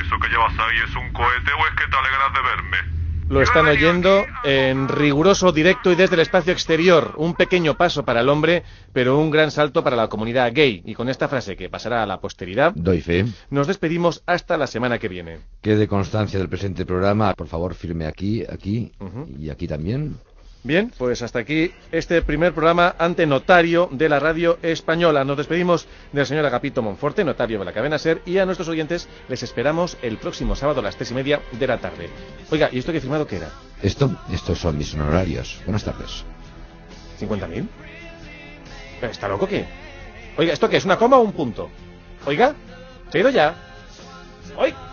¿Eso 0.00 0.18
que 0.18 0.28
llevas 0.28 0.58
ahí 0.58 0.78
es 0.78 0.96
un 0.96 1.12
cohete 1.12 1.52
o 1.52 1.66
es 1.66 1.74
que 1.74 1.86
te 1.88 1.96
alegras 1.96 2.32
de 2.32 2.40
verme? 2.40 2.91
Lo 3.32 3.40
están 3.40 3.66
oyendo 3.66 4.26
en 4.44 4.88
riguroso 4.88 5.52
directo 5.52 5.90
y 5.90 5.94
desde 5.94 6.16
el 6.16 6.20
espacio 6.20 6.52
exterior. 6.52 7.14
Un 7.16 7.32
pequeño 7.32 7.78
paso 7.78 8.04
para 8.04 8.20
el 8.20 8.28
hombre, 8.28 8.62
pero 8.92 9.18
un 9.18 9.30
gran 9.30 9.50
salto 9.50 9.82
para 9.82 9.96
la 9.96 10.08
comunidad 10.08 10.52
gay. 10.52 10.82
Y 10.84 10.92
con 10.92 11.08
esta 11.08 11.28
frase 11.28 11.56
que 11.56 11.70
pasará 11.70 12.02
a 12.02 12.06
la 12.06 12.20
posteridad, 12.20 12.74
Doy 12.74 13.00
fe. 13.00 13.24
nos 13.48 13.68
despedimos 13.68 14.22
hasta 14.26 14.58
la 14.58 14.66
semana 14.66 14.98
que 14.98 15.08
viene. 15.08 15.38
Quede 15.62 15.88
constancia 15.88 16.38
del 16.38 16.50
presente 16.50 16.84
programa. 16.84 17.32
Por 17.32 17.46
favor, 17.46 17.72
firme 17.72 18.04
aquí, 18.04 18.44
aquí 18.46 18.92
y 19.40 19.48
aquí 19.48 19.66
también. 19.66 20.18
Bien, 20.64 20.92
pues 20.96 21.22
hasta 21.22 21.40
aquí 21.40 21.72
este 21.90 22.22
primer 22.22 22.52
programa 22.52 22.94
ante 22.96 23.26
notario 23.26 23.88
de 23.90 24.08
la 24.08 24.20
radio 24.20 24.58
española. 24.62 25.24
Nos 25.24 25.36
despedimos 25.36 25.88
del 26.12 26.24
señor 26.24 26.46
Agapito 26.46 26.82
Monforte, 26.82 27.24
notario 27.24 27.58
de 27.58 27.64
la 27.64 27.72
cadena 27.72 27.98
SER, 27.98 28.22
y 28.26 28.38
a 28.38 28.46
nuestros 28.46 28.68
oyentes 28.68 29.08
les 29.28 29.42
esperamos 29.42 29.98
el 30.02 30.18
próximo 30.18 30.54
sábado 30.54 30.78
a 30.78 30.84
las 30.84 30.94
tres 30.94 31.10
y 31.10 31.14
media 31.14 31.40
de 31.50 31.66
la 31.66 31.78
tarde. 31.78 32.08
Oiga, 32.52 32.68
¿y 32.70 32.78
esto 32.78 32.92
que 32.92 32.98
he 32.98 33.00
firmado 33.00 33.26
qué 33.26 33.36
era? 33.36 33.50
Esto, 33.82 34.16
estos 34.32 34.60
son 34.60 34.78
mis 34.78 34.94
honorarios. 34.94 35.60
Buenas 35.64 35.82
tardes. 35.82 36.24
¿50.000? 37.20 37.66
¿Está 39.02 39.26
loco 39.26 39.48
qué? 39.48 39.66
Oiga, 40.36 40.52
¿esto 40.52 40.68
qué 40.68 40.76
es? 40.76 40.84
¿Una 40.84 40.96
coma 40.96 41.16
o 41.16 41.22
un 41.22 41.32
punto? 41.32 41.70
Oiga, 42.24 42.54
¿se 43.10 43.18
ha 43.18 43.20
ido 43.20 43.30
ya? 43.30 43.56
¡Oiga! 44.56 44.91